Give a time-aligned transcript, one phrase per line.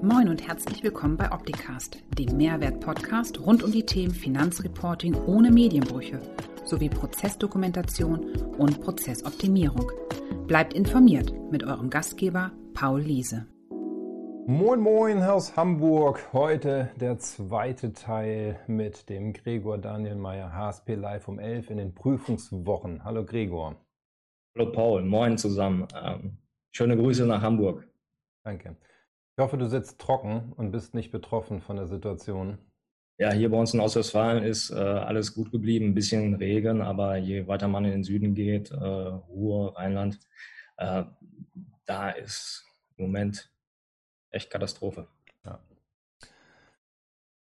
[0.00, 6.20] Moin und herzlich willkommen bei Opticast, dem Mehrwert-Podcast rund um die Themen Finanzreporting ohne Medienbrüche
[6.64, 9.90] sowie Prozessdokumentation und Prozessoptimierung.
[10.46, 13.48] Bleibt informiert mit eurem Gastgeber Paul Liese.
[14.46, 16.32] Moin Moin aus Hamburg.
[16.32, 21.92] Heute der zweite Teil mit dem Gregor Daniel Meyer, HSP Live um 11 in den
[21.92, 23.02] Prüfungswochen.
[23.02, 23.74] Hallo Gregor.
[24.56, 25.88] Hallo Paul, moin zusammen.
[26.00, 26.38] Ähm,
[26.70, 27.88] schöne Grüße nach Hamburg.
[28.44, 28.76] Danke.
[29.38, 32.58] Ich hoffe, du sitzt trocken und bist nicht betroffen von der Situation.
[33.18, 37.18] Ja, hier bei uns in Ostwestfalen ist äh, alles gut geblieben, ein bisschen Regen, aber
[37.18, 40.18] je weiter man in den Süden geht, äh, Ruhr, Rheinland,
[40.76, 41.04] äh,
[41.86, 43.52] da ist im Moment
[44.30, 45.06] echt Katastrophe.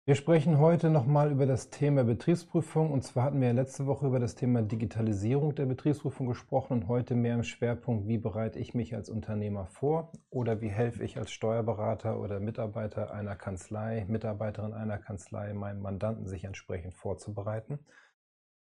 [0.07, 2.91] Wir sprechen heute nochmal über das Thema Betriebsprüfung.
[2.91, 6.89] Und zwar hatten wir ja letzte Woche über das Thema Digitalisierung der Betriebsprüfung gesprochen und
[6.89, 11.19] heute mehr im Schwerpunkt, wie bereite ich mich als Unternehmer vor oder wie helfe ich
[11.19, 17.79] als Steuerberater oder Mitarbeiter einer Kanzlei, Mitarbeiterin einer Kanzlei, meinem Mandanten sich entsprechend vorzubereiten.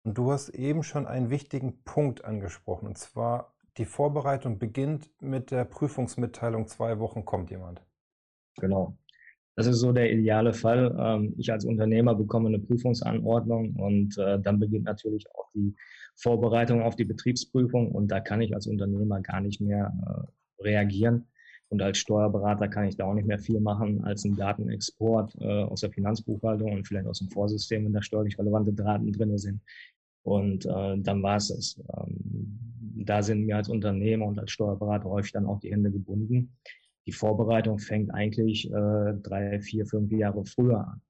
[0.04, 5.50] Und du hast eben schon einen wichtigen Punkt angesprochen, und zwar die Vorbereitung beginnt mit
[5.50, 7.84] der Prüfungsmitteilung, zwei Wochen kommt jemand.
[8.56, 8.96] Genau.
[9.56, 10.94] Das ist so der ideale Fall.
[10.98, 15.74] Ähm, ich als Unternehmer bekomme eine Prüfungsanordnung und äh, dann beginnt natürlich auch die
[16.16, 21.26] Vorbereitung auf die Betriebsprüfung und da kann ich als Unternehmer gar nicht mehr äh, reagieren.
[21.68, 25.62] Und als Steuerberater kann ich da auch nicht mehr viel machen als ein Datenexport äh,
[25.64, 29.60] aus der Finanzbuchhaltung und vielleicht aus dem Vorsystem, wenn da steuerlich relevante Daten drin sind.
[30.22, 31.78] Und dann war es es.
[31.98, 32.58] Ähm,
[33.04, 36.56] da sind mir als Unternehmer und als Steuerberater häufig dann auch die Hände gebunden
[37.06, 41.00] die Vorbereitung fängt eigentlich äh, drei, vier, fünf Jahre früher an.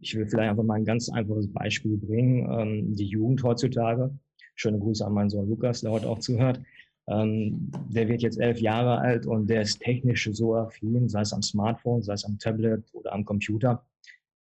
[0.00, 2.48] Ich will vielleicht einfach mal ein ganz einfaches Beispiel bringen.
[2.50, 4.16] Ähm, die Jugend heutzutage,
[4.54, 6.60] schöne Grüße an meinen Sohn Lukas, der heute auch zuhört,
[7.06, 11.32] ähm, der wird jetzt elf Jahre alt und der ist technisch so affin, sei es
[11.32, 13.84] am Smartphone, sei es am Tablet oder am Computer.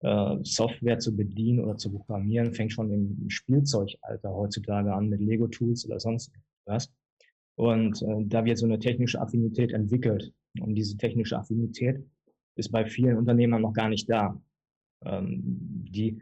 [0.02, 5.86] Äh, Software zu bedienen oder zu programmieren fängt schon im Spielzeugalter heutzutage an mit Lego-Tools
[5.88, 6.32] oder sonst
[6.66, 6.92] was.
[7.56, 10.34] Und äh, da wird so eine technische Affinität entwickelt.
[10.62, 12.04] Und diese technische Affinität
[12.56, 14.40] ist bei vielen Unternehmern noch gar nicht da.
[15.06, 16.20] Ähm, die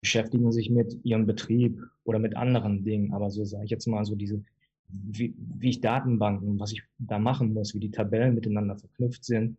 [0.00, 3.12] beschäftigen sich mit ihrem Betrieb oder mit anderen Dingen.
[3.12, 4.42] Aber so sage ich jetzt mal so diese,
[4.88, 9.56] wie, wie ich Datenbanken, was ich da machen muss, wie die Tabellen miteinander verknüpft sind,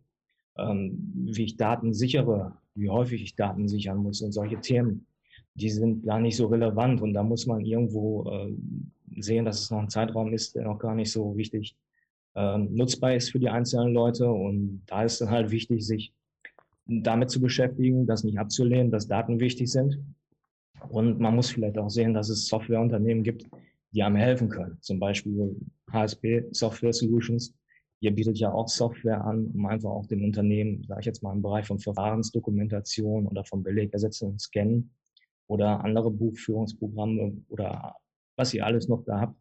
[0.56, 5.06] ähm, wie ich Daten sichere, wie häufig ich Daten sichern muss und solche Themen,
[5.54, 7.00] die sind gar nicht so relevant.
[7.00, 8.54] Und da muss man irgendwo äh,
[9.20, 11.95] sehen, dass es noch ein Zeitraum ist, der noch gar nicht so wichtig ähm,
[12.36, 14.30] nutzbar ist für die einzelnen Leute.
[14.30, 16.12] Und da ist dann halt wichtig, sich
[16.86, 19.98] damit zu beschäftigen, das nicht abzulehnen, dass Daten wichtig sind.
[20.88, 23.46] Und man muss vielleicht auch sehen, dass es Softwareunternehmen gibt,
[23.92, 24.78] die einem helfen können.
[24.80, 25.56] Zum Beispiel
[25.90, 27.54] HSP Software Solutions.
[28.00, 31.32] Ihr bietet ja auch Software an, um einfach auch den Unternehmen, sage ich jetzt mal
[31.32, 34.90] im Bereich von Verfahrensdokumentation oder von Belegersetzung, Scannen
[35.46, 37.96] oder andere Buchführungsprogramme oder
[38.36, 39.36] was ihr alles noch da habt.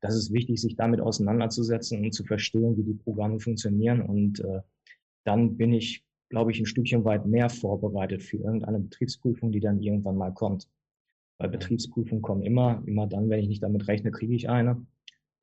[0.00, 4.02] Das ist wichtig, sich damit auseinanderzusetzen und zu verstehen, wie die Programme funktionieren.
[4.02, 4.60] Und äh,
[5.24, 9.80] dann bin ich, glaube ich, ein Stückchen weit mehr vorbereitet für irgendeine Betriebsprüfung, die dann
[9.80, 10.68] irgendwann mal kommt.
[11.38, 14.84] Weil Betriebsprüfungen kommen immer, immer dann, wenn ich nicht damit rechne, kriege ich eine.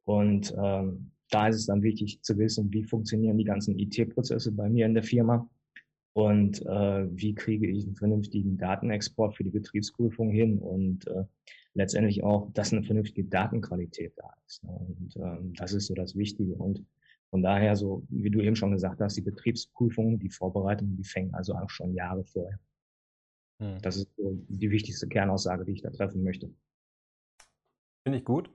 [0.05, 4.69] Und ähm, da ist es dann wichtig zu wissen, wie funktionieren die ganzen IT-Prozesse bei
[4.69, 5.49] mir in der Firma
[6.13, 11.25] und äh, wie kriege ich einen vernünftigen Datenexport für die Betriebsprüfung hin und äh,
[11.75, 14.63] letztendlich auch, dass eine vernünftige Datenqualität da ist.
[14.63, 14.71] Ne?
[14.71, 16.55] Und ähm, das ist so das Wichtige.
[16.55, 16.83] Und
[17.29, 21.33] von daher, so wie du eben schon gesagt hast, die Betriebsprüfung, die Vorbereitung, die fängt
[21.35, 22.59] also auch schon Jahre vorher.
[23.61, 23.77] Hm.
[23.81, 26.49] Das ist so die wichtigste Kernaussage, die ich da treffen möchte.
[28.03, 28.49] Finde ich gut.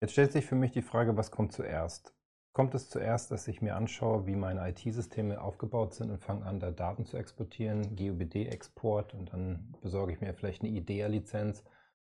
[0.00, 2.14] Jetzt stellt sich für mich die Frage, was kommt zuerst?
[2.54, 6.60] Kommt es zuerst, dass ich mir anschaue, wie meine IT-Systeme aufgebaut sind und fange an,
[6.60, 11.64] da Daten zu exportieren, GUBD-Export und dann besorge ich mir vielleicht eine IDEA-Lizenz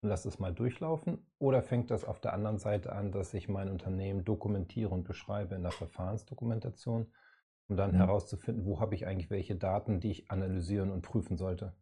[0.04, 1.20] und lasse es mal durchlaufen?
[1.40, 5.56] Oder fängt das auf der anderen Seite an, dass ich mein Unternehmen dokumentiere und beschreibe
[5.56, 7.08] in der Verfahrensdokumentation,
[7.70, 7.96] um dann mhm.
[7.96, 11.74] herauszufinden, wo habe ich eigentlich welche Daten, die ich analysieren und prüfen sollte?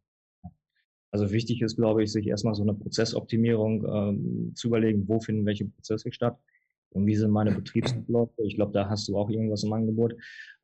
[1.09, 5.45] Also wichtig ist, glaube ich, sich erstmal so eine Prozessoptimierung ähm, zu überlegen, wo finden
[5.45, 6.39] welche Prozesse statt
[6.91, 8.43] und wie sind meine Betriebsabläufe.
[8.43, 10.15] Ich glaube, da hast du auch irgendwas im Angebot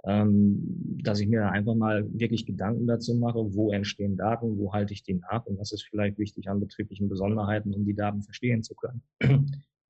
[0.08, 0.58] ähm,
[1.04, 5.04] dass ich mir einfach mal wirklich Gedanken dazu mache, wo entstehen Daten, wo halte ich
[5.04, 8.74] die nach und was ist vielleicht wichtig an betrieblichen Besonderheiten, um die Daten verstehen zu
[8.76, 9.02] können.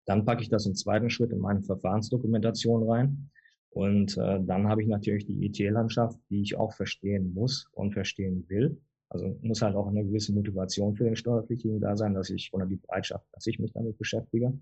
[0.05, 3.29] Dann packe ich das im zweiten Schritt in meine Verfahrensdokumentation rein.
[3.69, 8.45] Und äh, dann habe ich natürlich die IT-Landschaft, die ich auch verstehen muss und verstehen
[8.47, 8.81] will.
[9.09, 12.65] Also muss halt auch eine gewisse Motivation für den Steuerpflichtigen da sein, dass ich oder
[12.65, 14.57] die Bereitschaft, dass ich mich damit beschäftige.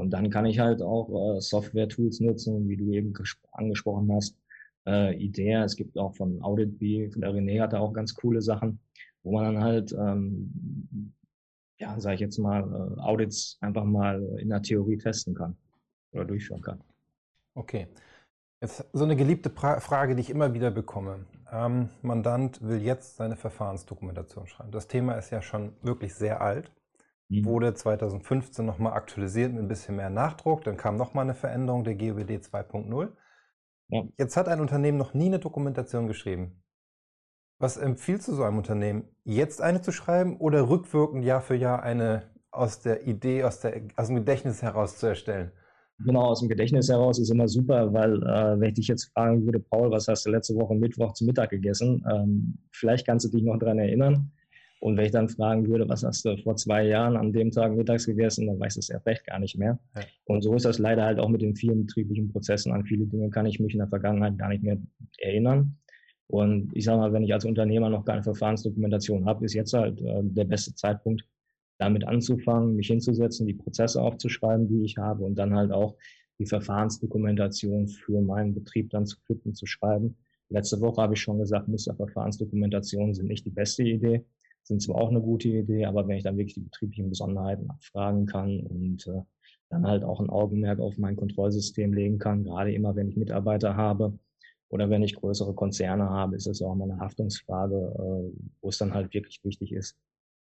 [0.00, 3.12] Und dann kann ich halt auch äh, Software-Tools nutzen, wie du eben
[3.52, 4.34] angesprochen hast,
[4.86, 5.52] äh, Idee.
[5.54, 8.80] Es gibt auch von AuditBee, der René hat er auch ganz coole Sachen,
[9.22, 11.12] wo man dann halt, ähm,
[11.78, 15.56] ja, sage ich jetzt mal, äh, Audits einfach mal in der Theorie testen kann
[16.12, 16.80] oder durchführen kann.
[17.54, 17.86] Okay.
[18.62, 21.26] Jetzt so eine geliebte pra Frage, die ich immer wieder bekomme.
[21.50, 24.70] Ähm, Mandant will jetzt seine Verfahrensdokumentation schreiben.
[24.70, 26.70] Das Thema ist ja schon wirklich sehr alt.
[27.30, 27.44] Mhm.
[27.44, 30.64] Wurde 2015 nochmal aktualisiert mit ein bisschen mehr Nachdruck.
[30.64, 33.12] Dann kam nochmal eine Veränderung der GOBD 2.0.
[33.88, 34.02] Ja.
[34.18, 36.62] Jetzt hat ein Unternehmen noch nie eine Dokumentation geschrieben.
[37.58, 41.82] Was empfiehlst du so einem Unternehmen, jetzt eine zu schreiben oder rückwirkend Jahr für Jahr
[41.82, 45.52] eine aus der Idee, aus, der, aus dem Gedächtnis heraus zu erstellen?
[45.98, 49.44] Genau, aus dem Gedächtnis heraus ist immer super, weil äh, wenn ich dich jetzt fragen
[49.44, 52.02] würde, Paul, was hast du letzte Woche Mittwoch zu Mittag gegessen?
[52.10, 54.32] Ähm, vielleicht kannst du dich noch daran erinnern.
[54.80, 57.76] Und wenn ich dann fragen würde, was hast du vor zwei Jahren an dem Tag
[57.76, 59.78] mittags gegessen, dann weiß es erst recht gar nicht mehr.
[59.94, 60.02] Ja.
[60.24, 62.72] Und so ist das leider halt auch mit den vielen betrieblichen Prozessen.
[62.72, 64.78] An viele Dinge kann ich mich in der Vergangenheit gar nicht mehr
[65.18, 65.76] erinnern.
[66.28, 70.00] Und ich sage mal, wenn ich als Unternehmer noch keine Verfahrensdokumentation habe, ist jetzt halt
[70.00, 71.26] äh, der beste Zeitpunkt,
[71.78, 75.96] damit anzufangen, mich hinzusetzen, die Prozesse aufzuschreiben, die ich habe und dann halt auch
[76.38, 80.16] die Verfahrensdokumentation für meinen Betrieb dann zu klippen, zu schreiben.
[80.48, 84.24] Letzte Woche habe ich schon gesagt, Musterverfahrensdokumentationen sind nicht die beste Idee,
[84.62, 88.26] sind zwar auch eine gute Idee, aber wenn ich dann wirklich die betrieblichen Besonderheiten abfragen
[88.26, 89.22] kann und äh,
[89.68, 93.76] dann halt auch ein Augenmerk auf mein Kontrollsystem legen kann, gerade immer, wenn ich Mitarbeiter
[93.76, 94.18] habe
[94.68, 98.78] oder wenn ich größere Konzerne habe, ist es auch mal eine Haftungsfrage, äh, wo es
[98.78, 99.96] dann halt wirklich wichtig ist,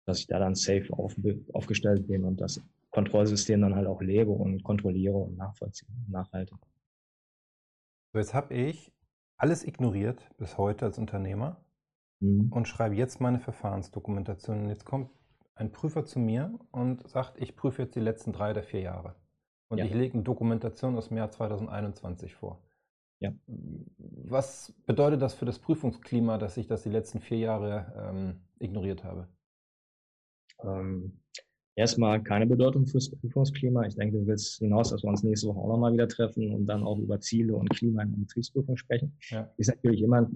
[0.05, 1.15] dass ich da dann safe auf,
[1.53, 2.61] aufgestellt bin und das
[2.91, 6.55] Kontrollsystem dann halt auch lebe und kontrolliere und nachvollziehe, nachhalte.
[8.13, 8.93] So, jetzt habe ich
[9.37, 11.64] alles ignoriert bis heute als Unternehmer
[12.19, 12.51] mhm.
[12.51, 14.63] und schreibe jetzt meine Verfahrensdokumentation.
[14.63, 15.09] Und jetzt kommt
[15.55, 19.15] ein Prüfer zu mir und sagt, ich prüfe jetzt die letzten drei oder vier Jahre.
[19.69, 19.85] Und ja.
[19.85, 22.61] ich lege eine Dokumentation aus dem Jahr 2021 vor.
[23.19, 23.33] Ja.
[23.47, 29.03] Was bedeutet das für das Prüfungsklima, dass ich das die letzten vier Jahre ähm, ignoriert
[29.03, 29.27] habe?
[30.63, 31.21] Ähm,
[31.75, 33.85] erstmal keine Bedeutung fürs Prüfungsklima.
[33.85, 36.65] Ich denke, du willst hinaus, dass wir uns nächste Woche auch nochmal wieder treffen und
[36.65, 39.17] dann auch über Ziele und Klima in der Betriebsprüfung sprechen.
[39.29, 39.49] Ja.
[39.57, 40.29] Ist natürlich immer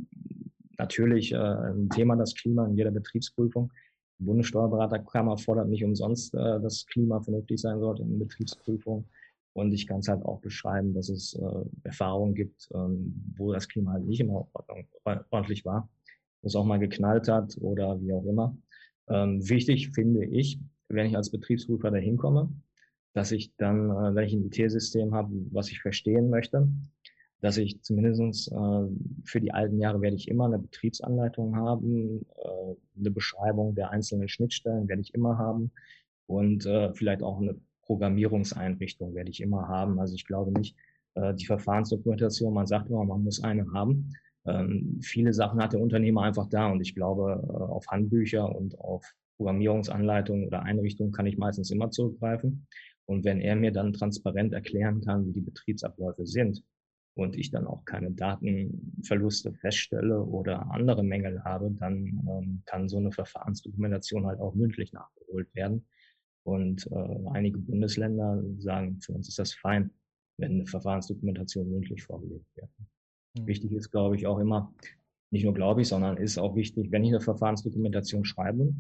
[0.80, 3.72] natürlich äh, ein Thema, das Klima in jeder Betriebsprüfung.
[4.20, 9.06] Die Bundessteuerberaterkammer fordert nicht umsonst, äh, dass Klima vernünftig sein sollte in der Betriebsprüfung.
[9.54, 13.68] Und ich kann es halt auch beschreiben, dass es äh, Erfahrungen gibt, ähm, wo das
[13.68, 14.48] Klima halt nicht immer
[15.32, 15.90] ordentlich war,
[16.42, 18.56] wo es auch mal geknallt hat oder wie auch immer.
[19.10, 22.50] Ähm, wichtig finde ich, wenn ich als Betriebsprüfer dahin komme,
[23.14, 26.68] dass ich dann, äh, wenn ich ein IT-System habe, was ich verstehen möchte,
[27.42, 28.88] dass ich zumindestens äh,
[29.24, 34.28] für die alten Jahre werde ich immer eine Betriebsanleitung haben, äh, eine Beschreibung der einzelnen
[34.28, 35.72] Schnittstellen werde ich immer haben
[36.28, 40.00] und äh, vielleicht auch eine Programmierungseinrichtung werde ich immer haben.
[40.00, 40.76] Also ich glaube nicht,
[41.16, 44.14] äh, die Verfahrensdokumentation, man sagt immer, man muss eine haben,
[44.46, 48.78] ähm, viele Sachen hat der Unternehmer einfach da und ich glaube, äh, auf Handbücher und
[48.80, 49.06] auf
[49.38, 52.68] Programmierungsanleitungen oder Einrichtungen kann ich meistens immer zurückgreifen.
[53.06, 56.64] Und wenn er mir dann transparent erklären kann, wie die Betriebsabläufe sind
[57.20, 62.98] und ich dann auch keine Datenverluste feststelle oder andere Mängel habe, dann ähm, kann so
[62.98, 65.86] eine Verfahrensdokumentation halt auch mündlich nachgeholt werden.
[66.44, 69.92] Und äh, einige Bundesländer sagen, für uns ist das fein,
[70.38, 72.70] wenn eine Verfahrensdokumentation mündlich vorgelegt wird.
[73.38, 73.48] Mhm.
[73.48, 74.74] Wichtig ist, glaube ich, auch immer,
[75.32, 78.74] nicht nur glaube ich, sondern ist auch wichtig, wenn ich eine Verfahrensdokumentation schreibe,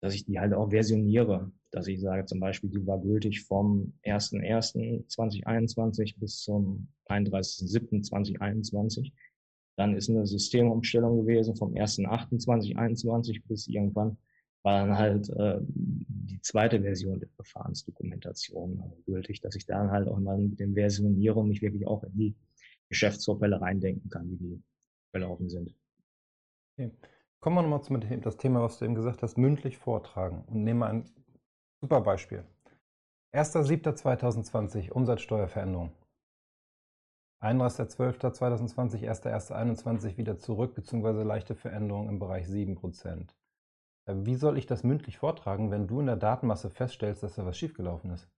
[0.00, 1.50] dass ich die halt auch versioniere.
[1.70, 9.12] Dass ich sage zum Beispiel, die war gültig vom 01.01.2021 bis zum 31.07.2021.
[9.76, 14.16] Dann ist eine Systemumstellung gewesen vom 1.08.2021 bis irgendwann
[14.62, 20.18] war dann halt äh, die zweite Version der Verfahrensdokumentation gültig, dass ich dann halt auch
[20.18, 22.34] mal mit dem Versionieren mich wirklich auch in die
[22.88, 24.62] Geschäftsvorfälle reindenken kann, wie die
[25.10, 25.74] verlaufen sind.
[26.76, 26.90] Okay.
[27.40, 30.80] Kommen wir nochmal zu das Thema, was du eben gesagt hast, mündlich vortragen und nehmen
[30.80, 31.10] wir ein
[31.80, 32.44] super Beispiel.
[33.32, 35.92] 1.7.2020 Umsatzsteuerveränderung.
[37.40, 43.28] 31.12.2020, 1.1.21 wieder zurück, beziehungsweise leichte Veränderung im Bereich 7%.
[44.06, 47.46] Äh, wie soll ich das mündlich vortragen, wenn du in der Datenmasse feststellst, dass da
[47.46, 48.28] was schiefgelaufen ist?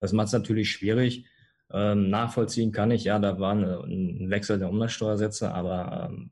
[0.00, 1.26] Das macht es natürlich schwierig,
[1.70, 6.30] ähm, nachvollziehen kann ich, ja, da war ein Wechsel der Umsatzsteuersätze, aber ähm,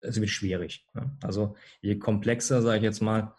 [0.00, 0.86] es wird schwierig.
[0.94, 1.10] Ne?
[1.22, 3.34] Also je komplexer, sage ich jetzt mal,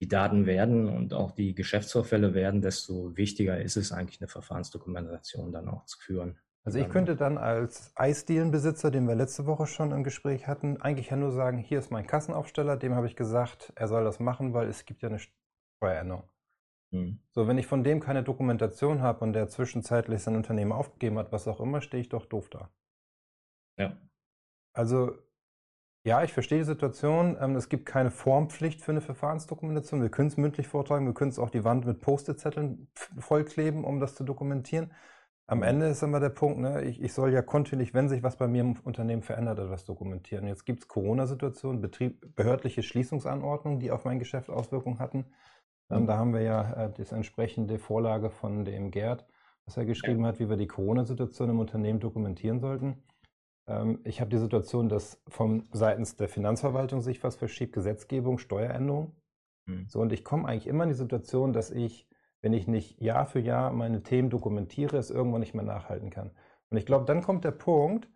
[0.00, 5.52] die Daten werden und auch die Geschäftsvorfälle werden, desto wichtiger ist es eigentlich, eine Verfahrensdokumentation
[5.52, 6.38] dann auch zu führen.
[6.64, 11.10] Also ich könnte dann als Eisdielenbesitzer, den wir letzte Woche schon im Gespräch hatten, eigentlich
[11.10, 14.54] ja nur sagen, hier ist mein Kassenaufsteller, dem habe ich gesagt, er soll das machen,
[14.54, 16.26] weil es gibt ja eine Steueränderung.
[16.90, 17.20] Mhm.
[17.32, 21.32] So, wenn ich von dem keine Dokumentation habe und der zwischenzeitlich sein Unternehmen aufgegeben hat,
[21.32, 22.70] was auch immer, stehe ich doch doof da.
[23.76, 23.96] Ja.
[24.72, 25.18] Also
[26.04, 27.36] ja, ich verstehe die Situation.
[27.40, 30.02] Ähm, es gibt keine Formpflicht für eine Verfahrensdokumentation.
[30.02, 34.00] Wir können es mündlich vortragen, wir können es auch die Wand mit Post-it-Zetteln vollkleben, um
[34.00, 34.92] das zu dokumentieren.
[35.46, 38.36] Am Ende ist immer der Punkt, ne, ich, ich, soll ja kontinuierlich, wenn sich was
[38.36, 40.46] bei mir im Unternehmen verändert, etwas dokumentieren.
[40.46, 41.90] Jetzt gibt es Corona-Situationen,
[42.34, 45.26] behördliche Schließungsanordnungen, die auf mein Geschäft Auswirkungen hatten.
[45.90, 49.26] Ähm, da haben wir ja äh, das entsprechende Vorlage von dem Gerd,
[49.66, 50.28] was er geschrieben ja.
[50.28, 53.02] hat, wie wir die Corona-Situation im Unternehmen dokumentieren sollten.
[53.66, 59.16] Ähm, ich habe die Situation, dass von seitens der Finanzverwaltung sich was verschiebt, Gesetzgebung, Steueränderung.
[59.66, 59.86] Mhm.
[59.88, 62.08] So, und ich komme eigentlich immer in die Situation, dass ich
[62.44, 66.30] wenn ich nicht Jahr für Jahr meine Themen dokumentiere, es irgendwann nicht mehr nachhalten kann.
[66.68, 68.06] Und ich glaube, dann kommt der Punkt,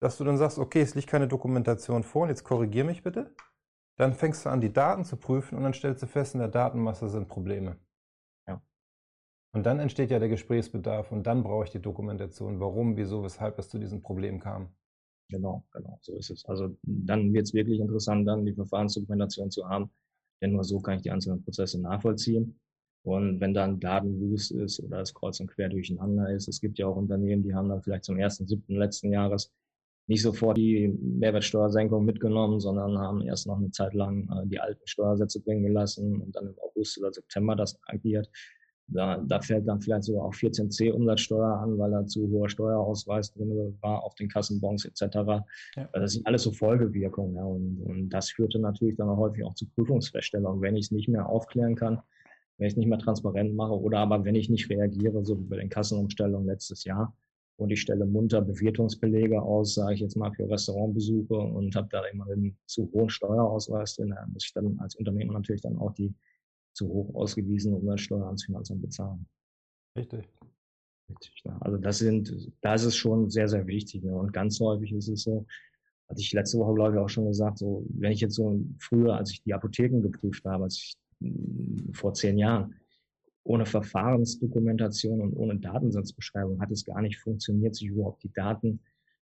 [0.00, 3.34] dass du dann sagst, okay, es liegt keine Dokumentation vor und jetzt korrigier mich bitte.
[3.96, 6.48] Dann fängst du an, die Daten zu prüfen und dann stellst du fest, in der
[6.48, 7.78] Datenmasse sind Probleme.
[8.46, 8.60] Ja.
[9.54, 13.58] Und dann entsteht ja der Gesprächsbedarf und dann brauche ich die Dokumentation, warum, wieso, weshalb
[13.58, 14.74] es zu diesem Problem kam.
[15.30, 16.44] Genau, genau, so ist es.
[16.46, 19.90] Also dann wird es wirklich interessant, dann die Verfahrensdokumentation zu haben,
[20.42, 22.58] denn nur so kann ich die einzelnen Prozesse nachvollziehen.
[23.02, 26.86] Und wenn dann Datenwust ist oder es kreuz und quer durcheinander ist, es gibt ja
[26.86, 29.52] auch Unternehmen, die haben dann vielleicht zum ersten, siebten letzten Jahres
[30.08, 34.84] nicht sofort die Mehrwertsteuersenkung mitgenommen, sondern haben erst noch eine Zeit lang äh, die alten
[34.86, 38.28] Steuersätze bringen gelassen und dann im August oder September das agiert.
[38.92, 43.32] Da, da fällt dann vielleicht sogar auch 14c Umsatzsteuer an, weil da zu hoher Steuerausweis
[43.32, 45.16] drin war auf den Kassenbons etc.
[45.76, 45.88] Ja.
[45.92, 47.36] Das sind alles so Folgewirkungen.
[47.36, 50.60] Ja, und, und das führte natürlich dann auch häufig auch zu Prüfungsfeststellungen.
[50.60, 52.00] Wenn ich es nicht mehr aufklären kann,
[52.58, 55.44] wenn ich es nicht mehr transparent mache oder aber wenn ich nicht reagiere, so wie
[55.44, 57.14] bei den Kassenumstellungen letztes Jahr
[57.56, 62.02] und ich stelle munter Bewertungsbelege aus, sage ich jetzt mal für Restaurantbesuche und habe da
[62.12, 65.92] immer einen zu hohen Steuerausweis drin, dann muss ich dann als Unternehmer natürlich dann auch
[65.92, 66.14] die
[66.72, 69.26] zu hoch ausgewiesene Umsatzsteuer ans Finanzamt bezahlen.
[69.96, 70.28] Richtig.
[71.08, 71.44] Richtig.
[71.44, 71.56] Ne?
[71.60, 74.02] Also das sind, da ist es schon sehr, sehr wichtig.
[74.02, 74.14] Ne?
[74.14, 75.46] Und ganz häufig ist es so,
[76.08, 79.16] hatte ich letzte Woche, glaube ich, auch schon gesagt, so, wenn ich jetzt so früher,
[79.16, 80.96] als ich die Apotheken geprüft habe, als ich
[81.92, 82.74] vor zehn Jahren.
[83.42, 88.80] Ohne Verfahrensdokumentation und ohne Datensatzbeschreibung hat es gar nicht funktioniert, sich überhaupt die Daten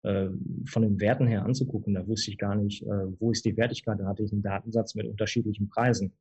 [0.03, 0.29] äh,
[0.67, 1.95] von den Werten her anzugucken.
[1.95, 3.99] Da wusste ich gar nicht, äh, wo ist die Wertigkeit.
[3.99, 6.13] Da hatte ich einen Datensatz mit unterschiedlichen Preisen.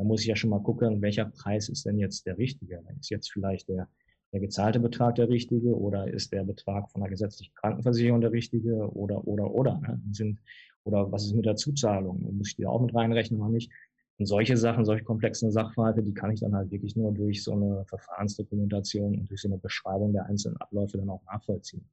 [0.00, 2.82] Da muss ich ja schon mal gucken, welcher Preis ist denn jetzt der richtige?
[2.98, 3.86] Ist jetzt vielleicht der,
[4.32, 8.90] der gezahlte Betrag der richtige oder ist der Betrag von der gesetzlichen Krankenversicherung der richtige
[8.94, 9.78] oder, oder, oder?
[9.78, 10.00] Ne?
[10.12, 10.40] Sind,
[10.84, 12.34] oder was ist mit der Zuzahlung?
[12.38, 13.70] Muss ich die auch mit reinrechnen oder nicht?
[14.16, 17.52] Und solche Sachen, solche komplexen Sachverhalte, die kann ich dann halt wirklich nur durch so
[17.52, 21.84] eine Verfahrensdokumentation und durch so eine Beschreibung der einzelnen Abläufe dann auch nachvollziehen.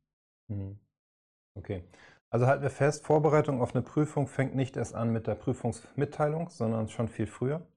[0.48, 0.80] Mhm.
[1.56, 1.84] Okay.
[2.30, 6.50] Also halten wir fest, Vorbereitung auf eine Prüfung fängt nicht erst an mit der Prüfungsmitteilung,
[6.50, 7.68] sondern schon viel früher.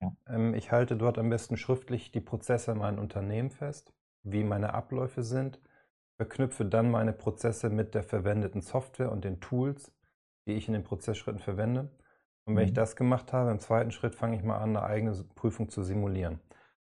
[0.00, 0.12] Ja.
[0.28, 3.92] Ähm, ich halte dort am besten schriftlich die Prozesse in meinem Unternehmen fest,
[4.22, 5.60] wie meine Abläufe sind,
[6.16, 9.92] verknüpfe dann meine Prozesse mit der verwendeten Software und den Tools,
[10.46, 11.90] die ich in den Prozessschritten verwende
[12.44, 12.68] und wenn mhm.
[12.68, 15.82] ich das gemacht habe, im zweiten Schritt fange ich mal an, eine eigene Prüfung zu
[15.82, 16.40] simulieren.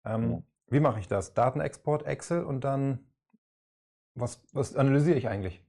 [0.06, 0.42] Ähm, ja.
[0.68, 1.34] Wie mache ich das?
[1.34, 3.00] Datenexport, Excel und dann,
[4.16, 5.64] was, was analysiere ich eigentlich?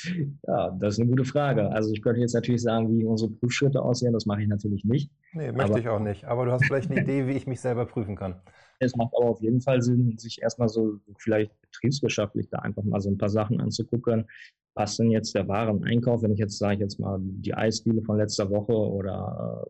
[0.48, 1.70] Ja, das ist eine gute Frage.
[1.72, 4.14] Also ich könnte jetzt natürlich sagen, wie unsere Prüfschritte aussehen.
[4.14, 5.12] Das mache ich natürlich nicht.
[5.34, 6.26] Nee, möchte aber, ich auch nicht.
[6.26, 8.42] Aber du hast vielleicht eine Idee, wie ich mich selber prüfen kann.
[8.80, 13.00] Es macht aber auf jeden Fall Sinn, sich erstmal so vielleicht betriebswirtschaftlich da einfach mal
[13.00, 14.26] so ein paar Sachen anzugucken
[14.74, 18.18] passt denn jetzt der Wareneinkauf, wenn ich jetzt sage ich jetzt mal die Eisdiele von
[18.18, 19.70] letzter Woche oder äh,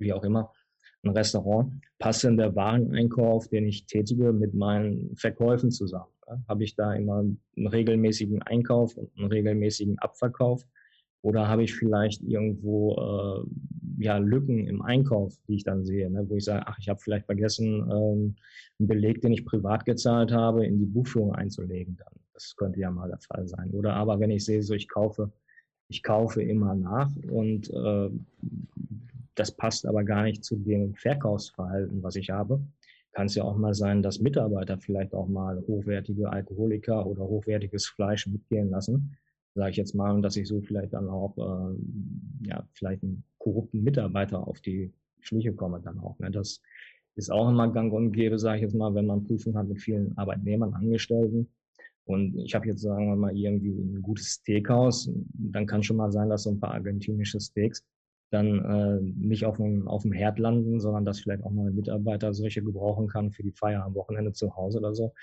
[0.00, 0.52] wie auch immer,
[1.02, 6.12] ein Restaurant, passt denn der Wareneinkauf, den ich tätige, mit meinen Verkäufen zusammen?
[6.26, 6.40] Ja?
[6.48, 10.64] Habe ich da immer einen regelmäßigen Einkauf und einen regelmäßigen Abverkauf?
[11.22, 16.24] Oder habe ich vielleicht irgendwo äh, ja, Lücken im Einkauf, die ich dann sehe, ne?
[16.28, 18.36] wo ich sage, ach, ich habe vielleicht vergessen, ähm,
[18.78, 22.14] einen Beleg, den ich privat gezahlt habe, in die Buchführung einzulegen dann.
[22.34, 23.72] Das könnte ja mal der Fall sein.
[23.72, 25.32] Oder aber wenn ich sehe, so ich kaufe,
[25.88, 28.10] ich kaufe immer nach und äh,
[29.38, 32.60] das passt aber gar nicht zu dem Verkaufsverhalten, was ich habe,
[33.12, 37.86] kann es ja auch mal sein, dass Mitarbeiter vielleicht auch mal hochwertige Alkoholiker oder hochwertiges
[37.86, 39.16] Fleisch mitgehen lassen,
[39.54, 43.24] sage ich jetzt mal, und dass ich so vielleicht dann auch äh, ja vielleicht einen
[43.38, 46.18] korrupten Mitarbeiter auf die Schliche komme dann auch.
[46.18, 46.30] Ne?
[46.30, 46.60] Das
[47.16, 49.80] ist auch immer gang und gäbe, sage ich jetzt mal, wenn man Prüfungen hat mit
[49.80, 51.48] vielen Arbeitnehmern, Angestellten,
[52.08, 55.10] und ich habe jetzt, sagen wir mal, irgendwie ein gutes Steakhouse.
[55.34, 57.84] Dann kann schon mal sein, dass so ein paar argentinische Steaks
[58.30, 61.74] dann äh, nicht auf dem, auf dem Herd landen, sondern dass vielleicht auch mal ein
[61.74, 65.14] Mitarbeiter solche gebrauchen kann für die Feier am Wochenende zu Hause oder so.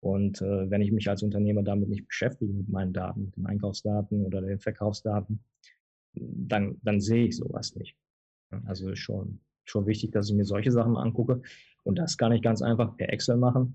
[0.00, 3.46] Und äh, wenn ich mich als Unternehmer damit nicht beschäftige, mit meinen Daten, mit den
[3.46, 5.40] Einkaufsdaten oder den Verkaufsdaten,
[6.14, 7.96] dann, dann sehe ich sowas nicht.
[8.66, 11.42] Also ist schon, schon wichtig, dass ich mir solche Sachen angucke
[11.84, 13.74] und das kann ich ganz einfach per Excel machen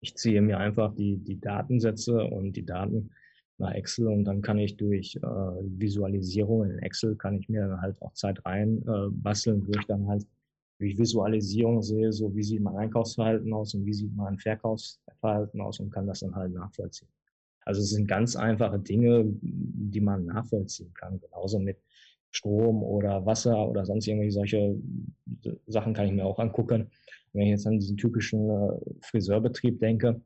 [0.00, 3.10] ich ziehe mir einfach die, die Datensätze und die Daten
[3.58, 7.80] nach Excel und dann kann ich durch äh, Visualisierung in Excel kann ich mir dann
[7.80, 10.26] halt auch Zeit rein äh, basteln, wo ich dann halt
[10.78, 15.80] durch Visualisierung sehe, so wie sieht mein Einkaufsverhalten aus und wie sieht mein Verkaufsverhalten aus
[15.80, 17.08] und kann das dann halt nachvollziehen.
[17.64, 21.20] Also es sind ganz einfache Dinge, die man nachvollziehen kann.
[21.20, 21.78] Genauso mit
[22.30, 24.76] Strom oder Wasser oder sonst irgendwelche solche
[25.66, 26.90] Sachen kann ich mir auch angucken.
[27.32, 28.70] Wenn ich jetzt an diesen typischen äh,
[29.02, 30.20] Friseurbetrieb denke,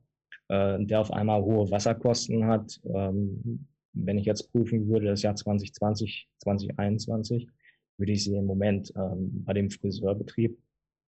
[0.49, 5.35] äh, der auf einmal hohe Wasserkosten hat, ähm, wenn ich jetzt prüfen würde, das Jahr
[5.35, 7.49] 2020, 2021,
[7.99, 10.59] würde ich sehen, Moment ähm, bei dem Friseurbetrieb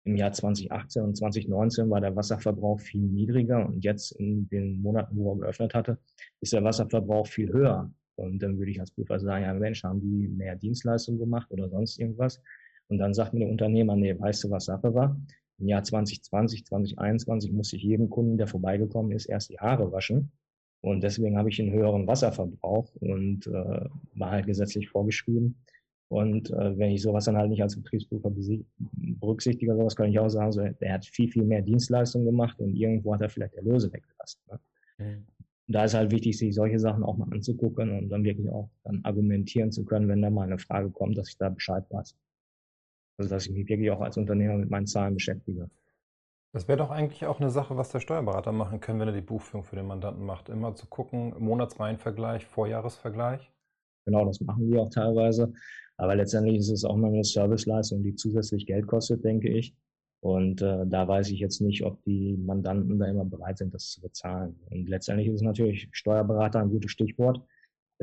[0.06, 5.15] im Jahr 2018 und 2019 war der Wasserverbrauch viel niedriger und jetzt in den Monaten,
[5.15, 5.98] wo er geöffnet hatte,
[6.42, 7.92] ist der Wasserverbrauch viel höher.
[8.15, 11.70] Und dann würde ich als Prüfer sagen, ja Mensch, haben die mehr Dienstleistungen gemacht oder
[11.70, 12.42] sonst irgendwas?
[12.88, 15.18] Und dann sagt mir der Unternehmer, nee, weißt du, was Sache war?
[15.60, 20.32] Im Jahr 2020, 2021 musste ich jedem Kunden, der vorbeigekommen ist, erst die Haare waschen.
[20.82, 25.56] Und deswegen habe ich einen höheren Wasserverbrauch und äh, war halt gesetzlich vorgeschrieben.
[26.10, 28.32] Und äh, wenn ich sowas dann halt nicht als Betriebsprüfer
[28.92, 32.76] berücksichtige, sowas kann ich auch sagen, so, er hat viel, viel mehr Dienstleistungen gemacht und
[32.76, 34.42] irgendwo hat er vielleicht Erlöse weggelassen.
[34.52, 34.60] Ne?
[34.98, 35.26] Mhm.
[35.68, 39.00] Da ist halt wichtig, sich solche Sachen auch mal anzugucken und dann wirklich auch dann
[39.04, 42.16] argumentieren zu können, wenn da mal eine Frage kommt, dass ich da Bescheid weiß.
[43.17, 45.70] Also dass ich mich wirklich auch als Unternehmer mit meinen Zahlen beschäftige.
[46.53, 49.22] Das wäre doch eigentlich auch eine Sache, was der Steuerberater machen kann, wenn er die
[49.22, 50.50] Buchführung für den Mandanten macht.
[50.50, 53.51] Immer zu gucken, Monatsreihenvergleich, Vorjahresvergleich.
[54.05, 55.51] Genau, das machen wir auch teilweise.
[55.98, 59.75] Aber letztendlich ist es auch mal eine Serviceleistung, die zusätzlich Geld kostet, denke ich.
[60.20, 63.89] Und äh, da weiß ich jetzt nicht, ob die Mandanten da immer bereit sind, das
[63.89, 64.55] zu bezahlen.
[64.70, 67.41] Und letztendlich ist natürlich Steuerberater ein gutes Stichwort.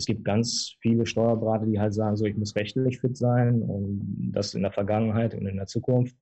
[0.00, 4.30] Es gibt ganz viele Steuerberater, die halt sagen, so ich muss rechtlich fit sein und
[4.32, 6.16] das in der Vergangenheit und in der Zukunft.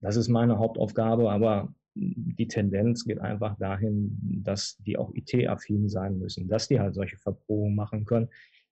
[0.00, 6.18] Das ist meine Hauptaufgabe, aber die Tendenz geht einfach dahin, dass die auch IT-affin sein
[6.18, 8.28] müssen, dass die halt solche Verprobungen machen können,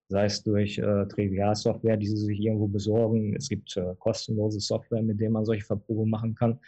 [0.08, 3.36] sei es durch äh, Trivialsoftware, die sie sich irgendwo besorgen.
[3.36, 6.58] Es gibt äh, kostenlose Software, mit der man solche Verprobungen machen kann.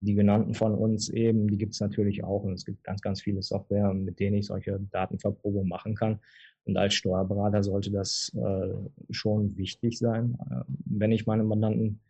[0.00, 2.42] Die genannten von uns eben, die gibt es natürlich auch.
[2.42, 6.18] Und es gibt ganz, ganz viele Software, mit denen ich solche Datenverprobungen machen kann.
[6.64, 8.74] Und als Steuerberater sollte das äh,
[9.10, 12.00] schon wichtig sein, äh, wenn ich meine Mandanten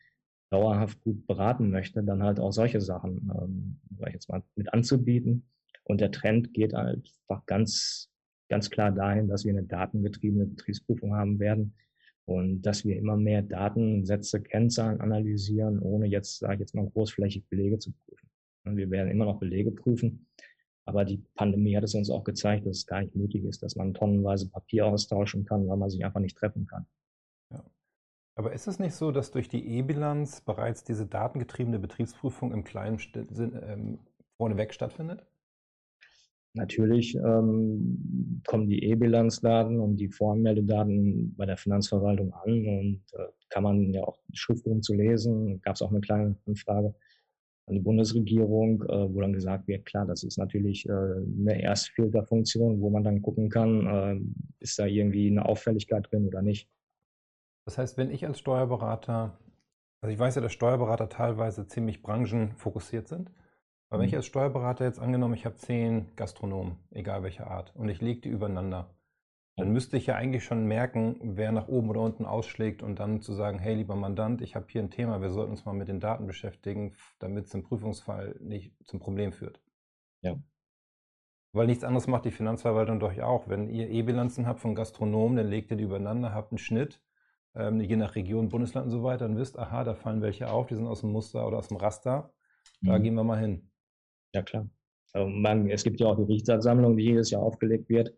[0.51, 4.73] dauerhaft gut beraten möchte, dann halt auch solche Sachen, ähm, sag ich jetzt mal, mit
[4.73, 5.45] anzubieten.
[5.85, 8.11] Und der Trend geht einfach ganz
[8.49, 11.75] ganz klar dahin, dass wir eine datengetriebene Betriebsprüfung haben werden
[12.25, 17.47] und dass wir immer mehr Datensätze, Kennzahlen analysieren, ohne jetzt, sage ich jetzt mal, großflächig
[17.49, 18.29] Belege zu prüfen.
[18.65, 20.27] Und wir werden immer noch Belege prüfen,
[20.89, 23.77] aber die Pandemie hat es uns auch gezeigt, dass es gar nicht nötig ist, dass
[23.77, 26.87] man tonnenweise Papier austauschen kann, weil man sich einfach nicht treffen kann.
[27.51, 27.63] Ja.
[28.37, 32.99] Aber ist es nicht so, dass durch die E-Bilanz bereits diese datengetriebene Betriebsprüfung im kleinen
[32.99, 33.99] Sinn ähm,
[34.39, 35.27] vorneweg stattfindet?
[36.55, 43.63] Natürlich ähm, kommen die E-Bilanzdaten und die Voranmeldedaten bei der Finanzverwaltung an und äh, kann
[43.63, 45.61] man ja auch Schriftungen zu lesen.
[45.61, 46.95] Gab es auch eine kleine Anfrage
[47.69, 52.81] an die Bundesregierung, äh, wo dann gesagt wird, klar, das ist natürlich äh, eine Erstfilterfunktion,
[52.81, 54.21] wo man dann gucken kann, äh,
[54.61, 56.69] ist da irgendwie eine Auffälligkeit drin oder nicht.
[57.67, 59.39] Das heißt, wenn ich als Steuerberater,
[60.01, 63.31] also ich weiß ja, dass Steuerberater teilweise ziemlich branchenfokussiert sind.
[63.91, 64.19] Aber wenn ich mhm.
[64.19, 68.29] als Steuerberater jetzt angenommen, ich habe zehn Gastronomen, egal welcher Art, und ich lege die
[68.29, 68.91] übereinander,
[69.59, 73.23] dann müsste ich ja eigentlich schon merken, wer nach oben oder unten ausschlägt und dann
[73.23, 75.89] zu sagen, hey lieber Mandant, ich habe hier ein Thema, wir sollten uns mal mit
[75.89, 79.61] den Daten beschäftigen, damit es im Prüfungsfall nicht zum Problem führt.
[80.23, 80.37] Ja.
[81.53, 83.49] Weil nichts anderes macht die Finanzverwaltung doch auch.
[83.49, 87.03] Wenn ihr E-Bilanzen habt von Gastronomen, dann legt ihr die übereinander, habt einen Schnitt,
[87.57, 90.69] ähm, je nach Region, Bundesland und so weiter, dann wisst, aha, da fallen welche auf,
[90.69, 92.33] die sind aus dem Muster oder aus dem Raster.
[92.81, 93.03] Da mhm.
[93.03, 93.73] gehen wir mal hin.
[94.33, 94.69] Ja, klar.
[95.13, 98.15] Also man, es gibt ja auch die Richtsatzsammlung, die jedes Jahr aufgelegt wird.